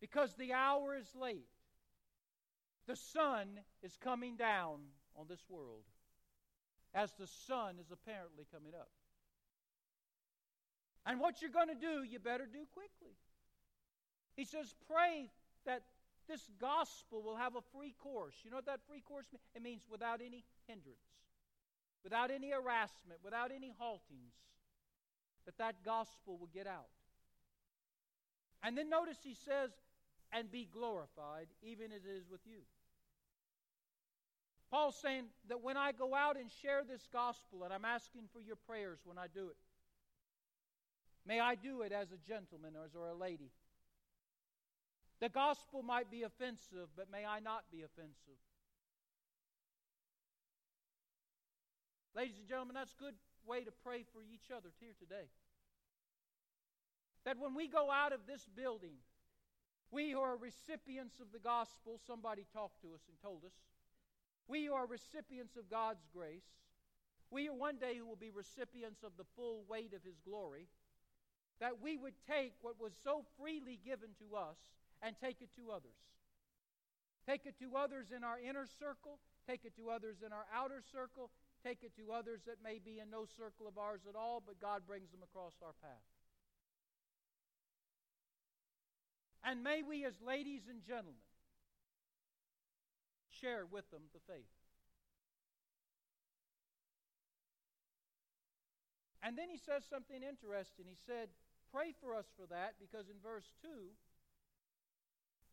Because 0.01 0.35
the 0.35 0.53
hour 0.53 0.95
is 0.95 1.09
late. 1.19 1.49
The 2.87 2.97
sun 2.97 3.61
is 3.83 3.97
coming 4.03 4.37
down 4.37 4.81
on 5.17 5.27
this 5.29 5.45
world 5.49 5.85
as 6.95 7.13
the 7.19 7.27
sun 7.27 7.77
is 7.81 7.91
apparently 7.91 8.47
coming 8.53 8.73
up. 8.75 8.91
And 11.07 11.21
what 11.21 11.43
you're 11.43 11.51
going 11.51 11.69
to 11.69 11.75
do, 11.75 12.03
you 12.03 12.19
better 12.19 12.47
do 12.47 12.65
quickly. 12.73 13.17
He 14.37 14.45
says, 14.45 14.75
pray 14.91 15.31
that 15.67 15.83
this 16.29 16.49
gospel 16.61 17.23
will 17.23 17.37
have 17.37 17.57
a 17.57 17.61
free 17.77 17.95
course. 18.03 18.35
You 18.43 18.51
know 18.51 18.57
what 18.57 18.67
that 18.67 18.81
free 18.89 19.01
course 19.01 19.27
means? 19.33 19.43
It 19.55 19.63
means 19.63 19.83
without 19.91 20.21
any 20.21 20.45
hindrance, 20.67 20.97
without 22.03 22.31
any 22.31 22.51
harassment, 22.51 23.21
without 23.23 23.51
any 23.55 23.73
haltings, 23.81 24.33
that 25.45 25.59
that 25.59 25.85
gospel 25.85 26.39
will 26.39 26.49
get 26.55 26.67
out. 26.67 26.89
And 28.63 28.79
then 28.79 28.89
notice 28.89 29.19
he 29.23 29.35
says, 29.35 29.71
and 30.37 30.51
be 30.51 30.69
glorified, 30.73 31.47
even 31.63 31.93
as 31.93 32.05
it 32.05 32.17
is 32.17 32.29
with 32.31 32.41
you. 32.45 32.61
Paul's 34.71 34.97
saying 34.97 35.27
that 35.49 35.63
when 35.63 35.77
I 35.77 35.93
go 35.93 36.15
out 36.15 36.37
and 36.37 36.51
share 36.63 36.83
this 36.83 37.07
gospel, 37.13 37.63
and 37.63 37.73
I'm 37.73 37.85
asking 37.85 38.25
for 38.33 38.41
your 38.41 38.57
prayers 38.57 38.99
when 39.05 39.19
I 39.19 39.27
do 39.33 39.47
it, 39.47 39.57
may 41.25 41.39
I 41.39 41.55
do 41.55 41.83
it 41.83 41.93
as 41.93 42.11
a 42.11 42.19
gentleman 42.29 42.75
or 42.77 42.85
as 42.85 42.95
a 42.95 43.15
lady 43.15 43.51
the 45.25 45.29
gospel 45.29 45.83
might 45.83 46.11
be 46.11 46.23
offensive, 46.23 46.89
but 46.97 47.11
may 47.11 47.25
I 47.25 47.41
not 47.41 47.65
be 47.73 47.83
offensive. 47.83 48.41
Ladies 52.15 52.37
and 52.39 52.47
gentlemen, 52.47 52.75
that's 52.75 52.93
a 52.93 53.03
good 53.03 53.15
way 53.47 53.65
to 53.65 53.73
pray 53.83 54.05
for 54.13 54.21
each 54.23 54.51
other 54.55 54.69
here 54.81 54.93
today. 54.99 55.33
That 57.25 57.39
when 57.39 57.55
we 57.55 57.69
go 57.69 57.91
out 57.91 58.13
of 58.13 58.21
this 58.27 58.47
building, 58.55 59.01
we 59.91 60.11
who 60.11 60.21
are 60.21 60.37
recipients 60.37 61.21
of 61.21 61.33
the 61.33 61.39
gospel, 61.39 62.01
somebody 62.07 62.47
talked 62.53 62.81
to 62.83 62.95
us 62.95 63.03
and 63.09 63.17
told 63.23 63.45
us, 63.45 63.55
we 64.49 64.69
are 64.69 64.87
recipients 64.87 65.57
of 65.57 65.71
God's 65.71 66.05
grace, 66.13 66.47
we 67.31 67.49
one 67.49 67.77
day 67.77 67.97
who 67.99 68.07
will 68.07 68.21
be 68.21 68.31
recipients 68.31 69.03
of 69.03 69.13
the 69.17 69.25
full 69.37 69.65
weight 69.69 69.93
of 69.95 70.05
His 70.05 70.21
glory, 70.25 70.69
that 71.61 71.81
we 71.81 71.97
would 71.97 72.15
take 72.29 72.53
what 72.61 72.81
was 72.81 72.93
so 73.03 73.25
freely 73.39 73.79
given 73.85 74.11
to 74.19 74.37
us 74.37 74.57
and 75.03 75.17
take 75.21 75.41
it 75.41 75.51
to 75.57 75.71
others. 75.71 75.97
Take 77.27 77.47
it 77.47 77.59
to 77.61 77.77
others 77.77 78.13
in 78.15 78.23
our 78.23 78.39
inner 78.39 78.67
circle, 78.67 79.19
take 79.49 79.65
it 79.65 79.75
to 79.77 79.89
others 79.89 80.19
in 80.25 80.33
our 80.33 80.45
outer 80.53 80.83
circle, 80.93 81.31
take 81.65 81.83
it 81.83 81.97
to 81.97 82.13
others 82.13 82.41
that 82.47 82.61
may 82.63 82.79
be 82.79 83.01
in 83.01 83.09
no 83.09 83.25
circle 83.25 83.67
of 83.67 83.79
ours 83.79 84.03
at 84.09 84.15
all, 84.15 84.43
but 84.45 84.61
God 84.61 84.83
brings 84.87 85.11
them 85.11 85.25
across 85.25 85.55
our 85.65 85.73
path. 85.81 86.05
And 89.45 89.63
may 89.63 89.83
we, 89.83 90.05
as 90.05 90.15
ladies 90.27 90.63
and 90.69 90.83
gentlemen, 90.83 91.21
share 93.29 93.67
with 93.71 93.91
them 93.91 94.03
the 94.13 94.21
faith. 94.27 94.49
And 99.23 99.37
then 99.37 99.49
he 99.49 99.59
says 99.59 99.85
something 99.89 100.23
interesting. 100.23 100.87
He 100.89 100.97
said, 101.07 101.29
Pray 101.73 101.93
for 102.01 102.15
us 102.15 102.27
for 102.37 102.47
that, 102.47 102.75
because 102.79 103.09
in 103.09 103.17
verse 103.23 103.51
2, 103.63 103.69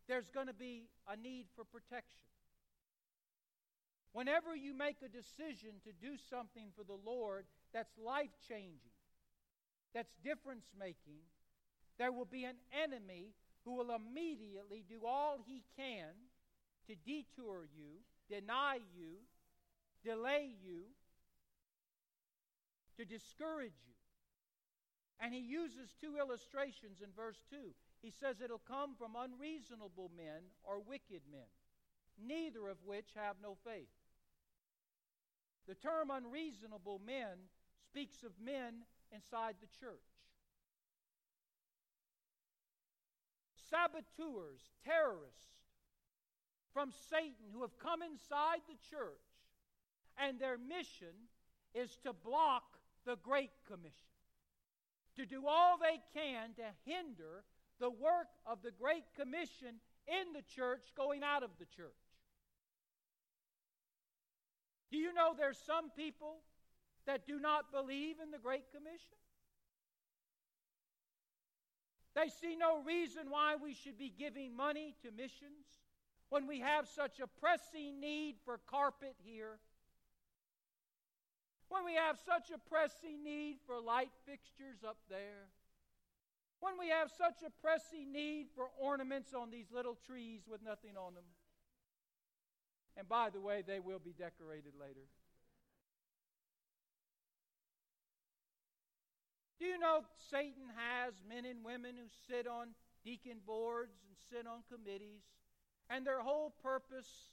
there's 0.07 0.29
going 0.29 0.47
to 0.47 0.53
be 0.53 0.89
a 1.07 1.15
need 1.15 1.47
for 1.55 1.63
protection. 1.63 2.21
Whenever 4.13 4.55
you 4.55 4.75
make 4.75 4.97
a 5.03 5.07
decision 5.07 5.79
to 5.83 5.91
do 5.93 6.17
something 6.29 6.67
for 6.75 6.83
the 6.83 6.99
Lord 7.05 7.45
that's 7.73 7.97
life 7.97 8.35
changing, 8.47 8.91
that's 9.95 10.13
difference 10.23 10.65
making, 10.77 11.23
there 11.97 12.11
will 12.11 12.25
be 12.25 12.43
an 12.43 12.57
enemy 12.83 13.33
who 13.65 13.75
will 13.75 13.95
immediately 13.95 14.83
do 14.87 15.05
all 15.05 15.37
he 15.45 15.63
can 15.77 16.09
to 16.87 16.95
detour 16.95 17.67
you, 17.75 18.01
deny 18.29 18.79
you, 18.95 19.17
delay 20.03 20.49
you, 20.63 20.83
to 22.97 23.05
discourage 23.05 23.77
you. 23.87 23.93
And 25.19 25.33
he 25.33 25.39
uses 25.39 25.93
two 26.01 26.17
illustrations 26.17 27.01
in 27.03 27.09
verse 27.15 27.37
2. 27.51 27.57
He 28.01 28.09
says 28.09 28.41
it'll 28.41 28.57
come 28.57 28.95
from 28.97 29.15
unreasonable 29.15 30.09
men 30.17 30.49
or 30.63 30.79
wicked 30.79 31.21
men, 31.31 31.45
neither 32.17 32.67
of 32.67 32.77
which 32.83 33.09
have 33.15 33.35
no 33.41 33.55
faith. 33.63 33.93
The 35.67 35.75
term 35.75 36.09
unreasonable 36.09 36.99
men 37.05 37.37
speaks 37.85 38.23
of 38.23 38.31
men 38.43 38.81
inside 39.13 39.55
the 39.61 39.69
church. 39.79 40.10
Saboteurs, 43.71 44.59
terrorists 44.85 45.47
from 46.73 46.91
Satan 47.09 47.47
who 47.53 47.61
have 47.61 47.79
come 47.79 48.01
inside 48.01 48.59
the 48.67 48.77
church, 48.89 49.23
and 50.17 50.39
their 50.39 50.57
mission 50.57 51.31
is 51.73 51.97
to 52.03 52.11
block 52.13 52.63
the 53.05 53.15
Great 53.23 53.51
Commission, 53.67 54.11
to 55.15 55.25
do 55.25 55.47
all 55.47 55.77
they 55.77 55.99
can 56.13 56.53
to 56.55 56.67
hinder 56.85 57.43
the 57.79 57.89
work 57.89 58.27
of 58.45 58.61
the 58.61 58.71
Great 58.71 59.05
Commission 59.17 59.79
in 60.07 60.33
the 60.33 60.43
church 60.55 60.83
going 60.95 61.23
out 61.23 61.43
of 61.43 61.51
the 61.57 61.65
church. 61.65 61.95
Do 64.91 64.97
you 64.97 65.13
know 65.13 65.33
there's 65.35 65.57
some 65.57 65.89
people 65.89 66.41
that 67.07 67.25
do 67.25 67.39
not 67.39 67.71
believe 67.71 68.17
in 68.21 68.31
the 68.31 68.37
Great 68.37 68.71
Commission? 68.71 69.17
They 72.15 72.27
see 72.27 72.55
no 72.55 72.81
reason 72.83 73.29
why 73.29 73.55
we 73.55 73.73
should 73.73 73.97
be 73.97 74.13
giving 74.17 74.55
money 74.55 74.95
to 75.03 75.11
missions 75.11 75.79
when 76.29 76.47
we 76.47 76.59
have 76.59 76.87
such 76.87 77.19
a 77.19 77.27
pressing 77.27 77.99
need 77.99 78.35
for 78.45 78.59
carpet 78.67 79.15
here, 79.23 79.59
when 81.69 81.85
we 81.85 81.95
have 81.95 82.17
such 82.25 82.51
a 82.53 82.57
pressing 82.69 83.23
need 83.23 83.57
for 83.65 83.79
light 83.79 84.11
fixtures 84.25 84.83
up 84.87 84.97
there, 85.09 85.47
when 86.59 86.73
we 86.77 86.89
have 86.89 87.09
such 87.09 87.43
a 87.45 87.51
pressing 87.61 88.11
need 88.11 88.47
for 88.55 88.69
ornaments 88.79 89.33
on 89.33 89.49
these 89.49 89.71
little 89.73 89.97
trees 90.05 90.41
with 90.49 90.61
nothing 90.61 90.97
on 90.97 91.13
them. 91.15 91.23
And 92.97 93.07
by 93.07 93.29
the 93.29 93.39
way, 93.39 93.63
they 93.65 93.79
will 93.79 93.99
be 93.99 94.13
decorated 94.13 94.73
later. 94.79 95.07
Do 99.61 99.67
you 99.67 99.77
know 99.77 100.01
Satan 100.31 100.65
has 100.75 101.13
men 101.29 101.45
and 101.45 101.63
women 101.63 101.91
who 101.95 102.09
sit 102.27 102.47
on 102.47 102.69
deacon 103.05 103.37
boards 103.45 103.93
and 104.07 104.17
sit 104.27 104.47
on 104.47 104.63
committees, 104.73 105.21
and 105.87 106.03
their 106.03 106.19
whole 106.19 106.51
purpose 106.63 107.29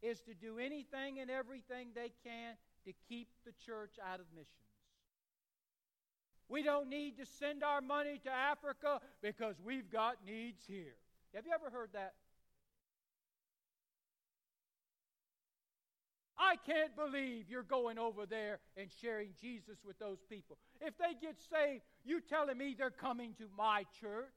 is 0.00 0.20
to 0.20 0.34
do 0.34 0.60
anything 0.60 1.18
and 1.18 1.28
everything 1.28 1.88
they 1.92 2.12
can 2.22 2.54
to 2.84 2.92
keep 3.08 3.26
the 3.44 3.50
church 3.66 3.96
out 4.08 4.20
of 4.20 4.26
missions. 4.32 4.54
We 6.48 6.62
don't 6.62 6.88
need 6.88 7.18
to 7.18 7.26
send 7.26 7.64
our 7.64 7.80
money 7.80 8.20
to 8.22 8.30
Africa 8.30 9.00
because 9.20 9.56
we've 9.64 9.90
got 9.90 10.18
needs 10.24 10.62
here. 10.68 10.94
Have 11.34 11.44
you 11.44 11.52
ever 11.52 11.70
heard 11.70 11.90
that? 11.94 12.14
I 16.44 16.56
can't 16.56 16.94
believe 16.94 17.46
you're 17.48 17.62
going 17.62 17.98
over 17.98 18.26
there 18.26 18.58
and 18.76 18.88
sharing 19.00 19.30
Jesus 19.40 19.78
with 19.84 19.98
those 19.98 20.18
people. 20.28 20.58
If 20.80 20.98
they 20.98 21.16
get 21.20 21.36
saved, 21.40 21.82
you 22.04 22.20
telling 22.20 22.58
me 22.58 22.74
they're 22.76 22.90
coming 22.90 23.32
to 23.38 23.44
my 23.56 23.84
church? 24.00 24.28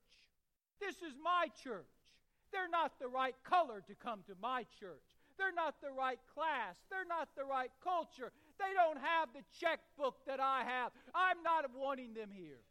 This 0.79 0.95
is 0.97 1.13
my 1.21 1.47
church. 1.63 1.91
They're 2.53 2.69
not 2.69 2.93
the 2.99 3.09
right 3.09 3.35
color 3.43 3.83
to 3.87 3.95
come 3.95 4.21
to 4.27 4.35
my 4.41 4.63
church. 4.79 5.03
They're 5.37 5.53
not 5.53 5.75
the 5.81 5.91
right 5.91 6.19
class. 6.33 6.77
They're 6.89 7.05
not 7.05 7.27
the 7.35 7.43
right 7.43 7.71
culture. 7.83 8.31
They 8.57 8.73
don't 8.73 9.03
have 9.03 9.29
the 9.33 9.43
checkbook 9.59 10.15
that 10.27 10.39
I 10.39 10.63
have. 10.63 10.91
I'm 11.13 11.43
not 11.43 11.65
wanting 11.75 12.13
them 12.13 12.29
here. 12.31 12.63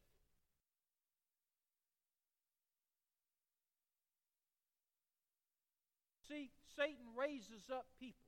See, 6.27 6.51
Satan 6.75 7.07
raises 7.15 7.71
up 7.71 7.87
people 8.01 8.26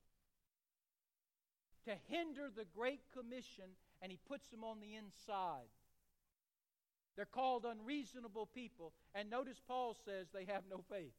to 1.85 1.95
hinder 2.09 2.49
the 2.55 2.67
Great 2.77 3.01
Commission, 3.13 3.65
and 4.03 4.11
he 4.11 4.19
puts 4.29 4.49
them 4.49 4.65
on 4.65 4.81
the 4.81 4.95
inside. 4.95 5.69
They're 7.17 7.27
called 7.27 7.65
unreasonable 7.65 8.47
people. 8.47 8.93
And 9.15 9.29
notice 9.29 9.61
Paul 9.67 9.97
says 10.05 10.29
they 10.33 10.45
have 10.45 10.63
no 10.71 10.85
faith. 10.89 11.15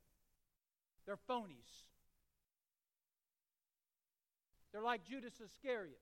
They're 1.05 1.19
phonies. 1.29 1.83
They're 4.71 4.81
like 4.81 5.03
Judas 5.03 5.33
Iscariot, 5.43 5.99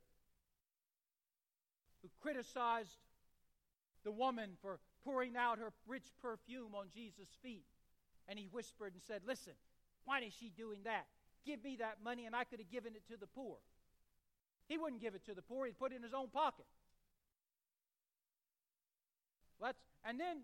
who 2.04 2.10
criticized 2.22 3.00
the 4.04 4.12
woman 4.12 4.52
for 4.62 4.80
pouring 5.04 5.36
out 5.36 5.58
her 5.58 5.72
rich 5.88 6.12
perfume 6.22 6.76
on 6.76 6.88
Jesus' 6.93 7.30
feet. 7.41 7.65
And 8.28 8.38
he 8.38 8.50
whispered 8.52 8.93
and 8.93 9.02
said, 9.02 9.22
Listen, 9.26 9.54
why 10.06 10.20
is 10.20 10.34
she 10.39 10.50
doing 10.50 10.82
that? 10.84 11.08
Give 11.46 11.63
me 11.63 11.78
that 11.78 12.04
money 12.04 12.26
and 12.26 12.36
I 12.36 12.43
could 12.43 12.60
have 12.60 12.70
given 12.70 12.93
it 12.93 13.08
to 13.08 13.17
the 13.17 13.28
poor. 13.28 13.58
He 14.67 14.77
wouldn't 14.77 15.01
give 15.01 15.15
it 15.15 15.25
to 15.25 15.34
the 15.34 15.41
poor, 15.41 15.65
he'd 15.65 15.80
put 15.80 15.91
it 15.91 15.95
in 15.97 16.03
his 16.03 16.13
own 16.13 16.30
pocket. 16.30 16.65
Let's, 19.60 19.80
and 20.06 20.19
then 20.19 20.39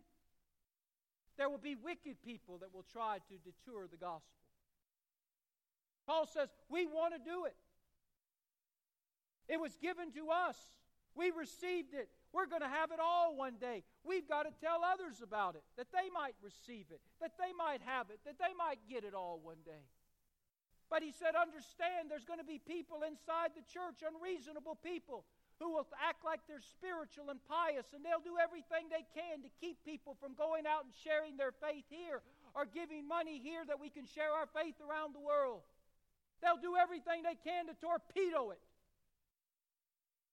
there 1.38 1.50
will 1.50 1.58
be 1.58 1.76
wicked 1.76 2.22
people 2.24 2.58
that 2.60 2.74
will 2.74 2.86
try 2.92 3.18
to 3.18 3.34
detour 3.38 3.88
the 3.90 3.98
gospel. 3.98 4.22
Paul 6.06 6.26
says, 6.26 6.50
We 6.70 6.86
want 6.86 7.14
to 7.14 7.20
do 7.20 7.46
it. 7.46 7.56
It 9.48 9.60
was 9.60 9.76
given 9.82 10.12
to 10.14 10.30
us. 10.30 10.58
We 11.16 11.32
received 11.32 11.94
it. 11.94 12.10
We're 12.34 12.48
going 12.48 12.62
to 12.62 12.68
have 12.68 12.92
it 12.92 13.00
all 13.00 13.36
one 13.36 13.56
day. 13.62 13.84
We've 14.04 14.28
got 14.28 14.44
to 14.44 14.52
tell 14.60 14.82
others 14.84 15.22
about 15.22 15.56
it, 15.56 15.64
that 15.78 15.88
they 15.94 16.10
might 16.12 16.34
receive 16.42 16.88
it, 16.90 17.02
that 17.22 17.34
they 17.38 17.54
might 17.56 17.82
have 17.86 18.10
it, 18.10 18.20
that 18.26 18.40
they 18.40 18.54
might 18.58 18.80
get 18.90 19.04
it 19.04 19.14
all 19.14 19.40
one 19.44 19.62
day. 19.64 19.86
But 20.94 21.02
he 21.02 21.10
said, 21.10 21.34
understand 21.34 22.06
there's 22.06 22.30
going 22.30 22.38
to 22.38 22.46
be 22.46 22.62
people 22.62 23.02
inside 23.02 23.58
the 23.58 23.66
church, 23.66 24.06
unreasonable 24.06 24.78
people, 24.86 25.26
who 25.58 25.74
will 25.74 25.90
act 25.98 26.22
like 26.22 26.46
they're 26.46 26.62
spiritual 26.62 27.34
and 27.34 27.42
pious, 27.50 27.98
and 27.98 28.06
they'll 28.06 28.22
do 28.22 28.38
everything 28.38 28.94
they 28.94 29.02
can 29.18 29.42
to 29.42 29.50
keep 29.58 29.82
people 29.82 30.14
from 30.22 30.38
going 30.38 30.70
out 30.70 30.86
and 30.86 30.94
sharing 30.94 31.34
their 31.34 31.50
faith 31.50 31.90
here 31.90 32.22
or 32.54 32.70
giving 32.70 33.10
money 33.10 33.42
here 33.42 33.66
that 33.66 33.82
we 33.82 33.90
can 33.90 34.06
share 34.06 34.38
our 34.38 34.46
faith 34.54 34.78
around 34.86 35.18
the 35.18 35.26
world. 35.26 35.66
They'll 36.46 36.62
do 36.62 36.78
everything 36.78 37.26
they 37.26 37.42
can 37.42 37.66
to 37.66 37.76
torpedo 37.82 38.54
it 38.54 38.62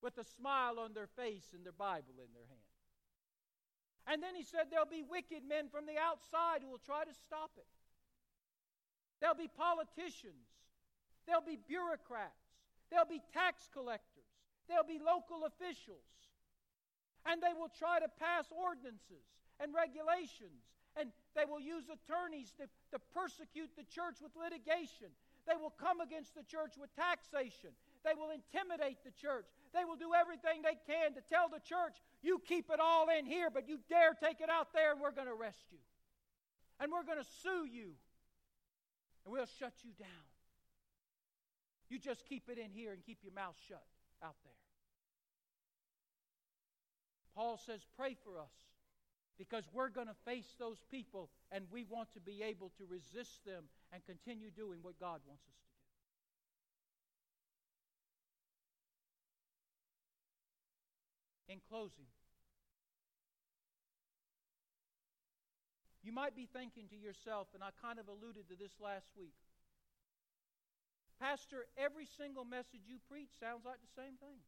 with 0.04 0.20
a 0.20 0.28
smile 0.36 0.76
on 0.76 0.92
their 0.92 1.08
face 1.08 1.56
and 1.56 1.64
their 1.64 1.72
Bible 1.72 2.20
in 2.20 2.28
their 2.36 2.44
hand. 2.52 2.68
And 4.12 4.20
then 4.20 4.36
he 4.36 4.44
said 4.44 4.68
there'll 4.68 4.84
be 4.84 5.08
wicked 5.08 5.40
men 5.40 5.72
from 5.72 5.88
the 5.88 5.96
outside 5.96 6.60
who 6.60 6.68
will 6.68 6.84
try 6.84 7.08
to 7.08 7.16
stop 7.24 7.56
it. 7.56 7.64
There'll 9.20 9.36
be 9.36 9.48
politicians. 9.48 10.48
There'll 11.26 11.44
be 11.44 11.58
bureaucrats. 11.68 12.44
There'll 12.90 13.08
be 13.08 13.22
tax 13.32 13.68
collectors. 13.72 14.28
There'll 14.68 14.88
be 14.88 14.98
local 14.98 15.46
officials. 15.46 16.06
And 17.26 17.42
they 17.42 17.52
will 17.52 17.70
try 17.70 18.00
to 18.00 18.08
pass 18.18 18.48
ordinances 18.50 19.26
and 19.60 19.74
regulations. 19.74 20.64
And 20.96 21.12
they 21.36 21.44
will 21.44 21.60
use 21.60 21.86
attorneys 21.86 22.50
to, 22.58 22.66
to 22.90 22.98
persecute 23.14 23.70
the 23.76 23.86
church 23.86 24.18
with 24.18 24.32
litigation. 24.34 25.12
They 25.46 25.54
will 25.54 25.74
come 25.76 26.00
against 26.00 26.34
the 26.34 26.42
church 26.42 26.74
with 26.80 26.90
taxation. 26.96 27.70
They 28.02 28.16
will 28.16 28.32
intimidate 28.32 29.04
the 29.04 29.14
church. 29.14 29.46
They 29.72 29.84
will 29.84 29.96
do 29.96 30.16
everything 30.16 30.62
they 30.62 30.78
can 30.88 31.14
to 31.14 31.22
tell 31.28 31.48
the 31.48 31.62
church, 31.62 32.00
you 32.22 32.40
keep 32.42 32.70
it 32.70 32.80
all 32.80 33.06
in 33.08 33.24
here, 33.24 33.50
but 33.52 33.68
you 33.68 33.78
dare 33.88 34.16
take 34.16 34.40
it 34.40 34.50
out 34.50 34.72
there, 34.72 34.92
and 34.92 35.00
we're 35.00 35.14
going 35.14 35.28
to 35.28 35.36
arrest 35.36 35.62
you. 35.70 35.78
And 36.80 36.90
we're 36.90 37.04
going 37.04 37.20
to 37.20 37.30
sue 37.42 37.68
you 37.68 37.92
and 39.24 39.32
we'll 39.32 39.46
shut 39.58 39.72
you 39.82 39.90
down. 39.98 40.08
You 41.90 41.98
just 41.98 42.24
keep 42.24 42.48
it 42.48 42.56
in 42.56 42.70
here 42.70 42.92
and 42.92 43.04
keep 43.04 43.18
your 43.22 43.34
mouth 43.34 43.56
shut 43.68 43.82
out 44.22 44.36
there. 44.44 44.54
Paul 47.34 47.58
says, 47.66 47.80
Pray 47.96 48.16
for 48.24 48.38
us 48.38 48.54
because 49.36 49.64
we're 49.72 49.88
going 49.88 50.06
to 50.06 50.16
face 50.24 50.54
those 50.58 50.78
people 50.90 51.30
and 51.50 51.64
we 51.72 51.84
want 51.84 52.12
to 52.12 52.20
be 52.20 52.42
able 52.42 52.70
to 52.78 52.84
resist 52.88 53.44
them 53.44 53.64
and 53.92 54.04
continue 54.06 54.50
doing 54.50 54.78
what 54.82 55.00
God 55.00 55.20
wants 55.26 55.42
us 55.48 55.56
to 55.56 55.70
do. 61.48 61.54
In 61.54 61.60
closing, 61.68 62.06
you 66.04 66.12
might 66.12 66.36
be 66.36 66.46
thinking 66.52 66.86
to 66.90 66.96
yourself, 66.96 67.48
and 67.54 67.64
I 67.64 67.70
kind 67.82 67.98
of 67.98 68.06
alluded 68.06 68.46
to 68.50 68.54
this 68.54 68.78
last 68.78 69.08
week 69.18 69.34
Pastor, 71.20 71.66
every 71.76 72.08
single 72.16 72.46
message 72.46 72.80
you 72.88 72.96
preach 73.10 73.28
sounds 73.38 73.66
like 73.66 73.76
the 73.76 74.00
same 74.00 74.16
thing. 74.16 74.40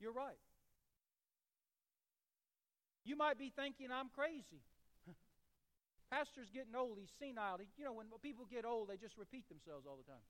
You're 0.00 0.12
right. 0.12 0.40
You 3.04 3.14
might 3.14 3.38
be 3.38 3.52
thinking 3.54 3.88
I'm 3.92 4.08
crazy. 4.08 4.64
Pastor's 6.10 6.48
getting 6.48 6.74
old, 6.74 6.96
he's 6.98 7.12
senile. 7.18 7.58
He, 7.60 7.68
you 7.76 7.84
know, 7.84 7.92
when 7.92 8.06
people 8.22 8.46
get 8.50 8.64
old, 8.64 8.88
they 8.88 8.96
just 8.96 9.18
repeat 9.18 9.48
themselves 9.48 9.86
all 9.86 9.96
the 9.96 10.10
time. 10.10 10.24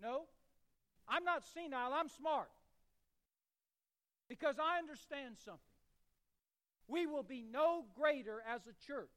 No, 0.00 0.24
I'm 1.06 1.24
not 1.24 1.44
senile, 1.52 1.92
I'm 1.92 2.08
smart. 2.08 2.48
Because 4.28 4.56
I 4.58 4.78
understand 4.78 5.36
something. 5.44 5.60
We 6.88 7.06
will 7.06 7.22
be 7.22 7.44
no 7.44 7.84
greater 7.94 8.42
as 8.48 8.62
a 8.66 8.74
church 8.86 9.12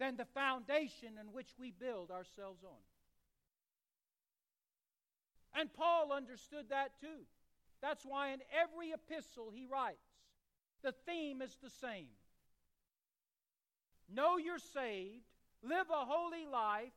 than 0.00 0.16
the 0.16 0.24
foundation 0.24 1.10
in 1.20 1.32
which 1.32 1.50
we 1.60 1.70
build 1.70 2.10
ourselves 2.10 2.64
on. 2.64 2.80
And 5.54 5.72
Paul 5.72 6.10
understood 6.10 6.70
that 6.70 6.98
too. 7.00 7.26
That's 7.82 8.04
why 8.04 8.32
in 8.32 8.40
every 8.50 8.92
epistle 8.92 9.52
he 9.54 9.66
writes, 9.70 10.08
the 10.82 10.94
theme 11.06 11.42
is 11.42 11.56
the 11.62 11.70
same. 11.70 12.08
Know 14.12 14.38
you're 14.38 14.58
saved, 14.58 15.24
live 15.62 15.86
a 15.90 16.04
holy 16.06 16.46
life, 16.50 16.92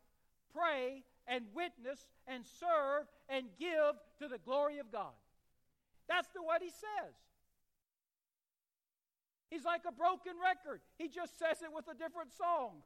pray 0.55 1.03
and 1.27 1.45
witness 1.53 2.07
and 2.25 2.45
serve 2.45 3.05
and 3.27 3.47
give 3.59 3.99
to 4.19 4.27
the 4.29 4.37
glory 4.37 4.79
of 4.79 4.91
God. 4.91 5.13
That's 6.07 6.29
the 6.29 6.41
what 6.41 6.61
he 6.61 6.69
says. 6.69 7.15
He's 9.49 9.65
like 9.65 9.81
a 9.87 9.91
broken 9.91 10.33
record. 10.41 10.81
He 10.97 11.09
just 11.09 11.37
says 11.37 11.61
it 11.61 11.71
with 11.73 11.87
a 11.87 11.93
different 11.93 12.31
song. 12.33 12.81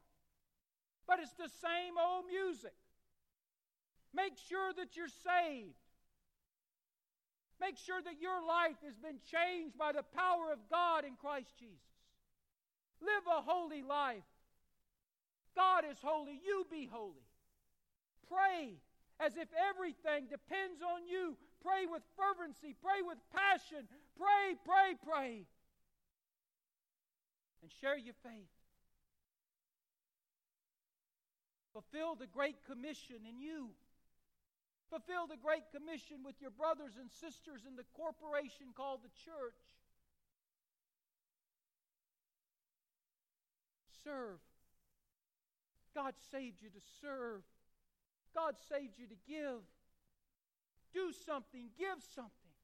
But 1.08 1.20
it's 1.20 1.32
the 1.32 1.48
same 1.48 1.96
old 1.96 2.26
music. 2.28 2.76
Make 4.12 4.36
sure 4.36 4.72
that 4.76 4.94
you're 4.94 5.08
saved. 5.08 5.80
Make 7.60 7.78
sure 7.78 8.00
that 8.04 8.20
your 8.20 8.44
life 8.46 8.76
has 8.84 8.94
been 8.94 9.18
changed 9.24 9.76
by 9.76 9.92
the 9.92 10.04
power 10.14 10.52
of 10.52 10.58
God 10.70 11.04
in 11.04 11.16
Christ 11.16 11.56
Jesus. 11.58 11.96
Live 13.00 13.24
a 13.26 13.40
holy 13.40 13.82
life. 13.82 14.28
God 15.56 15.84
is 15.90 15.96
holy. 16.02 16.38
You 16.44 16.66
be 16.70 16.86
holy. 16.92 17.26
Pray 18.28 18.76
as 19.18 19.36
if 19.36 19.48
everything 19.56 20.28
depends 20.28 20.82
on 20.84 21.08
you. 21.08 21.36
Pray 21.64 21.86
with 21.90 22.02
fervency. 22.14 22.76
Pray 22.84 23.02
with 23.02 23.18
passion. 23.34 23.88
Pray, 24.14 24.54
pray, 24.62 24.94
pray. 25.02 25.46
And 27.62 27.72
share 27.80 27.96
your 27.96 28.14
faith. 28.22 28.57
Fulfill 31.78 32.16
the 32.16 32.26
Great 32.26 32.58
Commission 32.66 33.22
in 33.22 33.38
you. 33.38 33.70
Fulfill 34.90 35.30
the 35.30 35.38
Great 35.38 35.62
Commission 35.70 36.26
with 36.26 36.34
your 36.42 36.50
brothers 36.50 36.98
and 36.98 37.06
sisters 37.06 37.62
in 37.62 37.76
the 37.76 37.86
corporation 37.94 38.74
called 38.74 38.98
the 39.06 39.14
church. 39.14 39.62
Serve. 44.02 44.42
God 45.94 46.14
saved 46.32 46.58
you 46.58 46.70
to 46.70 46.82
serve. 47.00 47.46
God 48.34 48.58
saved 48.66 48.98
you 48.98 49.06
to 49.06 49.18
give. 49.28 49.62
Do 50.92 51.12
something, 51.26 51.70
give 51.78 52.02
something. 52.02 52.54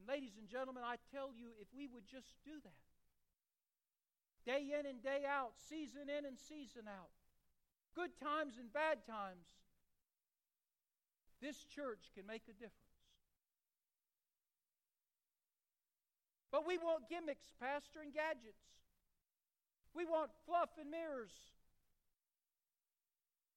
And, 0.00 0.08
ladies 0.08 0.34
and 0.34 0.48
gentlemen, 0.48 0.82
I 0.82 0.96
tell 1.14 1.30
you, 1.30 1.54
if 1.60 1.68
we 1.70 1.86
would 1.86 2.10
just 2.10 2.34
do 2.42 2.58
that, 2.64 2.91
day 4.44 4.72
in 4.78 4.86
and 4.86 5.02
day 5.02 5.22
out, 5.28 5.52
season 5.68 6.08
in 6.08 6.24
and 6.24 6.38
season 6.38 6.88
out, 6.88 7.10
good 7.94 8.10
times 8.18 8.54
and 8.58 8.72
bad 8.72 9.06
times, 9.06 9.46
this 11.40 11.64
church 11.64 12.10
can 12.14 12.26
make 12.26 12.42
a 12.48 12.52
difference. 12.52 12.82
But 16.52 16.66
we 16.66 16.76
want 16.78 17.08
gimmicks, 17.08 17.50
Pastor, 17.58 18.00
and 18.04 18.12
gadgets. 18.12 18.62
We 19.94 20.04
want 20.04 20.30
fluff 20.46 20.68
and 20.78 20.90
mirrors. 20.90 21.32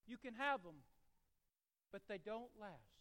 You 0.08 0.18
can 0.18 0.34
have 0.34 0.64
them, 0.64 0.80
but 1.92 2.02
they 2.08 2.18
don't 2.18 2.50
last. 2.60 2.96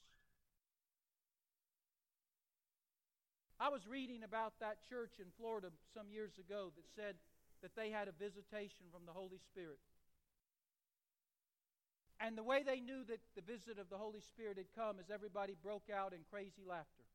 I 3.60 3.68
was 3.68 3.86
reading 3.86 4.24
about 4.24 4.54
that 4.60 4.78
church 4.88 5.14
in 5.20 5.26
Florida 5.38 5.68
some 5.94 6.10
years 6.10 6.38
ago 6.38 6.72
that 6.74 6.84
said 6.94 7.14
that 7.64 7.72
they 7.72 7.88
had 7.88 8.12
a 8.12 8.20
visitation 8.20 8.92
from 8.92 9.08
the 9.08 9.16
Holy 9.16 9.40
Spirit. 9.40 9.80
And 12.20 12.36
the 12.36 12.44
way 12.44 12.60
they 12.60 12.76
knew 12.76 13.08
that 13.08 13.24
the 13.32 13.40
visit 13.40 13.80
of 13.80 13.88
the 13.88 13.96
Holy 13.96 14.20
Spirit 14.20 14.60
had 14.60 14.68
come 14.76 15.00
is 15.00 15.08
everybody 15.08 15.56
broke 15.56 15.88
out 15.88 16.12
in 16.12 16.28
crazy 16.28 16.60
laughter. 16.68 17.08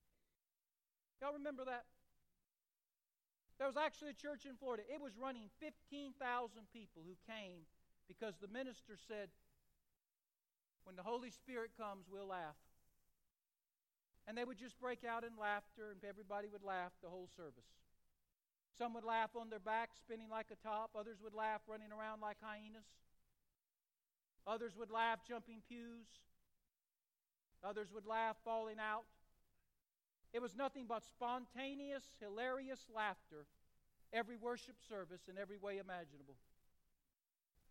Y'all 1.22 1.38
remember 1.38 1.70
that? 1.70 1.86
There 3.62 3.70
was 3.70 3.78
actually 3.78 4.10
a 4.10 4.18
church 4.18 4.50
in 4.50 4.58
Florida. 4.58 4.82
It 4.90 4.98
was 4.98 5.14
running 5.22 5.54
15,000 5.62 6.18
people 6.74 7.06
who 7.06 7.14
came 7.30 7.70
because 8.10 8.34
the 8.42 8.50
minister 8.50 8.98
said, 9.06 9.30
When 10.82 10.98
the 10.98 11.06
Holy 11.06 11.30
Spirit 11.30 11.78
comes, 11.78 12.10
we'll 12.10 12.34
laugh. 12.34 12.58
And 14.26 14.34
they 14.34 14.46
would 14.46 14.58
just 14.58 14.80
break 14.82 15.06
out 15.06 15.22
in 15.22 15.38
laughter, 15.38 15.94
and 15.94 16.02
everybody 16.02 16.48
would 16.50 16.66
laugh 16.66 16.98
the 17.04 17.10
whole 17.10 17.30
service. 17.38 17.70
Some 18.80 18.94
would 18.94 19.04
laugh 19.04 19.32
on 19.36 19.50
their 19.50 19.60
back, 19.60 19.90
spinning 20.00 20.30
like 20.32 20.48
a 20.52 20.68
top. 20.68 20.92
Others 20.98 21.18
would 21.22 21.34
laugh 21.34 21.60
running 21.68 21.92
around 21.92 22.22
like 22.22 22.38
hyenas. 22.42 22.88
Others 24.48 24.72
would 24.80 24.90
laugh 24.90 25.20
jumping 25.28 25.62
pews. 25.68 26.08
Others 27.62 27.90
would 27.94 28.06
laugh 28.06 28.38
falling 28.46 28.80
out. 28.80 29.04
It 30.32 30.42
was 30.42 30.56
nothing 30.56 30.86
but 30.88 31.04
spontaneous, 31.04 32.04
hilarious 32.22 32.80
laughter 32.96 33.46
every 34.14 34.38
worship 34.38 34.76
service 34.88 35.22
in 35.30 35.38
every 35.38 35.58
way 35.58 35.78
imaginable. 35.78 36.38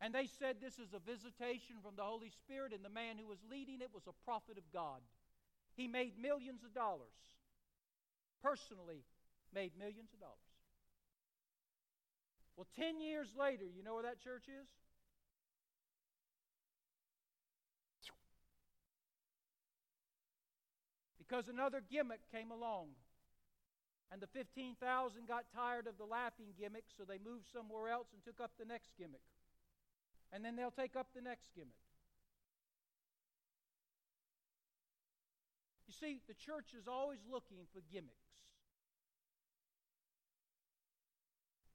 And 0.00 0.14
they 0.14 0.28
said 0.38 0.56
this 0.60 0.78
is 0.78 0.94
a 0.94 1.02
visitation 1.02 1.82
from 1.82 1.96
the 1.96 2.04
Holy 2.04 2.30
Spirit, 2.30 2.72
and 2.72 2.84
the 2.84 2.92
man 2.92 3.18
who 3.18 3.26
was 3.26 3.38
leading 3.50 3.80
it 3.80 3.90
was 3.92 4.06
a 4.06 4.14
prophet 4.24 4.56
of 4.56 4.64
God. 4.72 5.00
He 5.74 5.88
made 5.88 6.20
millions 6.20 6.62
of 6.62 6.72
dollars. 6.74 7.18
Personally, 8.42 9.02
made 9.52 9.72
millions 9.76 10.12
of 10.12 10.20
dollars. 10.20 10.47
Well, 12.58 12.66
10 12.74 13.00
years 13.00 13.28
later, 13.38 13.64
you 13.64 13.84
know 13.86 13.94
where 13.94 14.02
that 14.02 14.18
church 14.20 14.50
is? 14.50 14.68
because 21.28 21.48
another 21.48 21.82
gimmick 21.90 22.20
came 22.32 22.50
along. 22.50 22.88
And 24.10 24.22
the 24.22 24.26
15,000 24.28 24.80
got 25.28 25.44
tired 25.54 25.86
of 25.86 25.98
the 25.98 26.08
laughing 26.08 26.56
gimmick, 26.58 26.84
so 26.96 27.04
they 27.04 27.20
moved 27.20 27.44
somewhere 27.52 27.92
else 27.92 28.08
and 28.14 28.24
took 28.24 28.42
up 28.42 28.52
the 28.58 28.64
next 28.64 28.96
gimmick. 28.96 29.20
And 30.32 30.42
then 30.42 30.56
they'll 30.56 30.72
take 30.72 30.96
up 30.96 31.08
the 31.14 31.20
next 31.20 31.52
gimmick. 31.54 31.76
You 35.86 35.92
see, 35.92 36.20
the 36.26 36.34
church 36.34 36.72
is 36.72 36.88
always 36.88 37.20
looking 37.30 37.68
for 37.72 37.82
gimmicks. 37.92 38.47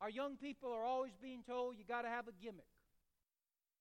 Our 0.04 0.10
young 0.10 0.36
people 0.36 0.74
are 0.74 0.84
always 0.84 1.14
being 1.16 1.44
told 1.48 1.78
you 1.78 1.86
got 1.88 2.02
to 2.02 2.10
have 2.10 2.28
a 2.28 2.36
gimmick. 2.44 2.68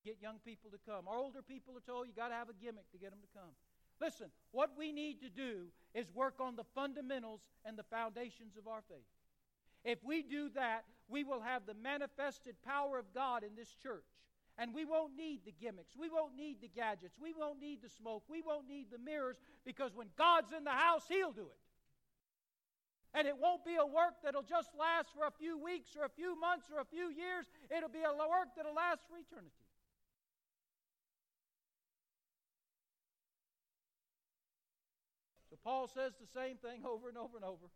Get 0.05 0.23
young 0.23 0.39
people 0.45 0.71
to 0.71 0.79
come. 0.89 1.09
Our 1.09 1.19
older 1.19 1.43
people 1.43 1.77
are 1.77 1.83
told 1.83 2.07
you 2.07 2.13
got 2.15 2.29
to 2.29 2.35
have 2.35 2.49
a 2.49 2.55
gimmick 2.65 2.89
to 2.93 2.99
get 2.99 3.11
them 3.11 3.19
to 3.19 3.39
come. 3.39 3.51
Listen, 4.01 4.31
what 4.53 4.71
we 4.79 4.93
need 4.93 5.21
to 5.23 5.29
do 5.29 5.67
is 5.95 6.07
work 6.15 6.35
on 6.39 6.55
the 6.55 6.63
fundamentals 6.77 7.41
and 7.65 7.77
the 7.77 7.83
foundations 7.83 8.57
of 8.57 8.69
our 8.69 8.83
faith. 8.89 9.11
If 9.85 9.99
we 10.05 10.23
do 10.23 10.49
that, 10.55 10.85
we 11.09 11.25
will 11.25 11.41
have 11.41 11.67
the 11.67 11.75
manifested 11.75 12.55
power 12.65 13.01
of 13.01 13.13
God 13.13 13.43
in 13.43 13.57
this 13.57 13.75
church. 13.83 14.07
And 14.59 14.73
we 14.73 14.85
won't 14.85 15.17
need 15.17 15.41
the 15.45 15.55
gimmicks. 15.61 15.97
We 15.99 16.09
won't 16.09 16.37
need 16.37 16.59
the 16.61 16.69
gadgets. 16.69 17.17
We 17.21 17.35
won't 17.37 17.61
need 17.61 17.83
the 17.83 17.89
smoke. 17.89 18.23
We 18.29 18.43
won't 18.43 18.69
need 18.69 18.93
the 18.93 18.99
mirrors 18.99 19.39
because 19.65 19.91
when 19.93 20.09
God's 20.17 20.53
in 20.57 20.63
the 20.63 20.71
house, 20.71 21.03
He'll 21.09 21.33
do 21.33 21.43
it. 21.43 21.62
And 23.15 23.29
it 23.29 23.37
won't 23.37 23.65
be 23.65 23.77
a 23.77 23.85
work 23.85 24.25
that'll 24.25 24.43
just 24.43 24.71
last 24.79 25.13
for 25.13 25.27
a 25.27 25.31
few 25.31 25.59
weeks 25.59 25.93
or 25.97 26.05
a 26.05 26.09
few 26.09 26.39
months 26.39 26.73
or 26.73 26.81
a 26.81 26.89
few 26.89 27.13
years. 27.13 27.45
It'll 27.69 27.93
be 27.93 28.05
a 28.05 28.13
work 28.13 28.57
that'll 28.57 28.75
last 28.75 29.05
for 29.05 29.21
eternity. 29.21 29.53
So 35.53 35.61
Paul 35.63 35.89
says 35.93 36.17
the 36.17 36.31
same 36.33 36.57
thing 36.57 36.81
over 36.89 37.11
and 37.11 37.19
over 37.19 37.37
and 37.37 37.45
over. 37.45 37.69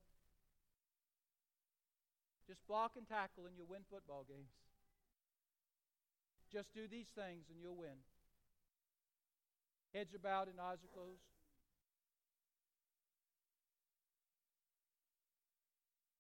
Just 2.48 2.64
block 2.66 2.92
and 2.96 3.06
tackle 3.06 3.44
and 3.44 3.52
you'll 3.58 3.68
win 3.68 3.84
football 3.90 4.24
games. 4.26 4.56
Just 6.50 6.72
do 6.72 6.88
these 6.88 7.12
things 7.12 7.44
and 7.52 7.60
you'll 7.60 7.76
win. 7.76 8.00
Heads 9.92 10.14
are 10.14 10.18
bowed 10.18 10.48
and 10.48 10.56
eyes 10.60 10.80
are 10.80 10.94
closed. 10.94 11.35